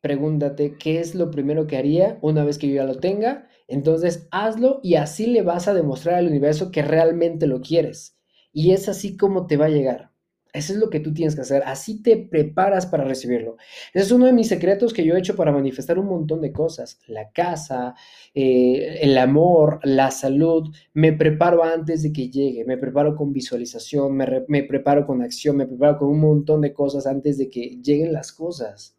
pregúntate 0.02 0.76
qué 0.76 1.00
es 1.00 1.14
lo 1.14 1.30
primero 1.30 1.66
que 1.66 1.78
haría 1.78 2.18
una 2.20 2.44
vez 2.44 2.58
que 2.58 2.68
yo 2.68 2.74
ya 2.74 2.84
lo 2.84 2.98
tenga. 2.98 3.48
Entonces 3.68 4.28
hazlo 4.30 4.80
y 4.82 4.96
así 4.96 5.26
le 5.26 5.42
vas 5.42 5.68
a 5.68 5.74
demostrar 5.74 6.16
al 6.16 6.26
universo 6.26 6.70
que 6.70 6.82
realmente 6.82 7.46
lo 7.46 7.62
quieres. 7.62 8.18
Y 8.52 8.72
es 8.72 8.88
así 8.88 9.16
como 9.16 9.46
te 9.46 9.56
va 9.56 9.66
a 9.66 9.70
llegar. 9.70 10.12
Eso 10.52 10.74
es 10.74 10.78
lo 10.78 10.90
que 10.90 11.00
tú 11.00 11.14
tienes 11.14 11.34
que 11.34 11.40
hacer. 11.40 11.62
Así 11.64 12.02
te 12.02 12.16
preparas 12.18 12.84
para 12.84 13.04
recibirlo. 13.04 13.56
Ese 13.94 14.04
es 14.04 14.12
uno 14.12 14.26
de 14.26 14.34
mis 14.34 14.48
secretos 14.48 14.92
que 14.92 15.04
yo 15.04 15.14
he 15.14 15.18
hecho 15.18 15.34
para 15.34 15.52
manifestar 15.52 15.98
un 15.98 16.06
montón 16.06 16.42
de 16.42 16.52
cosas. 16.52 17.00
La 17.06 17.30
casa, 17.30 17.94
eh, 18.34 18.98
el 19.00 19.16
amor, 19.16 19.80
la 19.84 20.10
salud. 20.10 20.68
Me 20.92 21.14
preparo 21.14 21.64
antes 21.64 22.02
de 22.02 22.12
que 22.12 22.28
llegue. 22.28 22.66
Me 22.66 22.76
preparo 22.76 23.16
con 23.16 23.32
visualización, 23.32 24.14
me, 24.14 24.44
me 24.48 24.64
preparo 24.64 25.06
con 25.06 25.22
acción, 25.22 25.56
me 25.56 25.66
preparo 25.66 25.96
con 25.98 26.08
un 26.08 26.20
montón 26.20 26.60
de 26.60 26.74
cosas 26.74 27.06
antes 27.06 27.38
de 27.38 27.48
que 27.48 27.78
lleguen 27.82 28.12
las 28.12 28.32
cosas. 28.32 28.98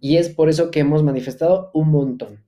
Y 0.00 0.16
es 0.16 0.28
por 0.28 0.48
eso 0.48 0.70
que 0.70 0.80
hemos 0.80 1.02
manifestado 1.02 1.70
un 1.74 1.90
montón. 1.90 2.44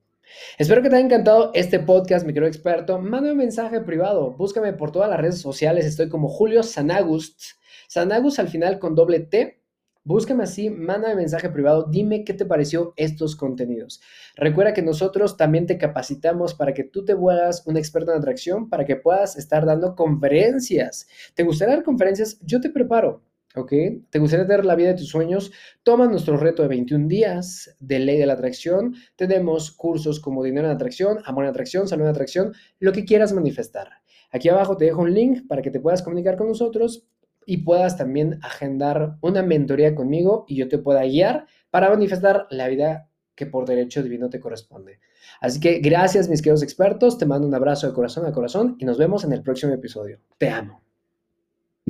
Espero 0.57 0.81
que 0.81 0.89
te 0.89 0.95
haya 0.95 1.05
encantado 1.05 1.51
este 1.53 1.79
podcast, 1.79 2.25
mi 2.25 2.33
querido 2.33 2.47
experto. 2.47 2.99
Mándame 2.99 3.31
un 3.31 3.37
mensaje 3.37 3.81
privado. 3.81 4.31
Búscame 4.31 4.73
por 4.73 4.91
todas 4.91 5.09
las 5.09 5.19
redes 5.19 5.39
sociales. 5.39 5.85
Estoy 5.85 6.09
como 6.09 6.27
Julio 6.27 6.63
Sanagust. 6.63 7.41
Sanagust 7.87 8.39
al 8.39 8.47
final 8.47 8.79
con 8.79 8.95
doble 8.95 9.19
T. 9.19 9.63
Búscame 10.05 10.43
así, 10.43 10.69
mándame 10.69 11.15
mensaje 11.15 11.49
privado, 11.49 11.87
dime 11.89 12.25
qué 12.25 12.33
te 12.33 12.45
pareció 12.45 12.93
estos 12.97 13.37
contenidos. 13.37 14.01
Recuerda 14.35 14.73
que 14.73 14.81
nosotros 14.81 15.37
también 15.37 15.65
te 15.65 15.77
capacitamos 15.77 16.55
para 16.55 16.73
que 16.73 16.83
tú 16.83 17.05
te 17.05 17.13
vuelvas 17.13 17.65
un 17.67 17.77
experto 17.77 18.11
en 18.11 18.17
atracción, 18.17 18.67
para 18.67 18.83
que 18.83 18.97
puedas 18.97 19.37
estar 19.37 19.65
dando 19.65 19.95
conferencias. 19.95 21.07
¿Te 21.35 21.43
gustaría 21.43 21.75
dar 21.75 21.85
conferencias? 21.85 22.37
Yo 22.41 22.59
te 22.59 22.69
preparo. 22.69 23.21
¿Ok? 23.55 23.71
¿Te 24.09 24.19
gustaría 24.19 24.47
tener 24.47 24.65
la 24.65 24.75
vida 24.75 24.89
de 24.89 24.95
tus 24.95 25.09
sueños? 25.09 25.51
Toma 25.83 26.07
nuestro 26.07 26.37
reto 26.37 26.61
de 26.61 26.69
21 26.69 27.07
días 27.07 27.75
de 27.79 27.99
ley 27.99 28.17
de 28.17 28.25
la 28.25 28.33
atracción. 28.33 28.95
Tenemos 29.15 29.71
cursos 29.71 30.19
como 30.19 30.43
dinero 30.43 30.67
en 30.67 30.75
atracción, 30.75 31.19
amor 31.25 31.45
en 31.45 31.51
atracción, 31.51 31.87
salud 31.87 32.03
en 32.03 32.09
atracción, 32.09 32.53
lo 32.79 32.91
que 32.91 33.05
quieras 33.05 33.33
manifestar. 33.33 33.89
Aquí 34.31 34.49
abajo 34.49 34.77
te 34.77 34.85
dejo 34.85 35.01
un 35.01 35.13
link 35.13 35.47
para 35.47 35.61
que 35.61 35.71
te 35.71 35.79
puedas 35.79 36.01
comunicar 36.01 36.37
con 36.37 36.47
nosotros 36.47 37.07
y 37.45 37.57
puedas 37.57 37.97
también 37.97 38.39
agendar 38.41 39.17
una 39.21 39.43
mentoría 39.43 39.95
conmigo 39.95 40.45
y 40.47 40.55
yo 40.55 40.67
te 40.67 40.77
pueda 40.77 41.03
guiar 41.03 41.45
para 41.69 41.89
manifestar 41.89 42.47
la 42.49 42.67
vida 42.67 43.09
que 43.35 43.45
por 43.45 43.67
derecho 43.67 44.03
divino 44.03 44.29
te 44.29 44.39
corresponde. 44.39 44.99
Así 45.41 45.59
que 45.59 45.79
gracias 45.79 46.29
mis 46.29 46.41
queridos 46.41 46.63
expertos, 46.63 47.17
te 47.17 47.25
mando 47.25 47.47
un 47.47 47.55
abrazo 47.55 47.87
de 47.87 47.93
corazón 47.93 48.25
a 48.25 48.31
corazón 48.31 48.75
y 48.79 48.85
nos 48.85 48.97
vemos 48.97 49.23
en 49.23 49.33
el 49.33 49.41
próximo 49.41 49.73
episodio. 49.73 50.19
Te 50.37 50.49
amo. 50.49 50.83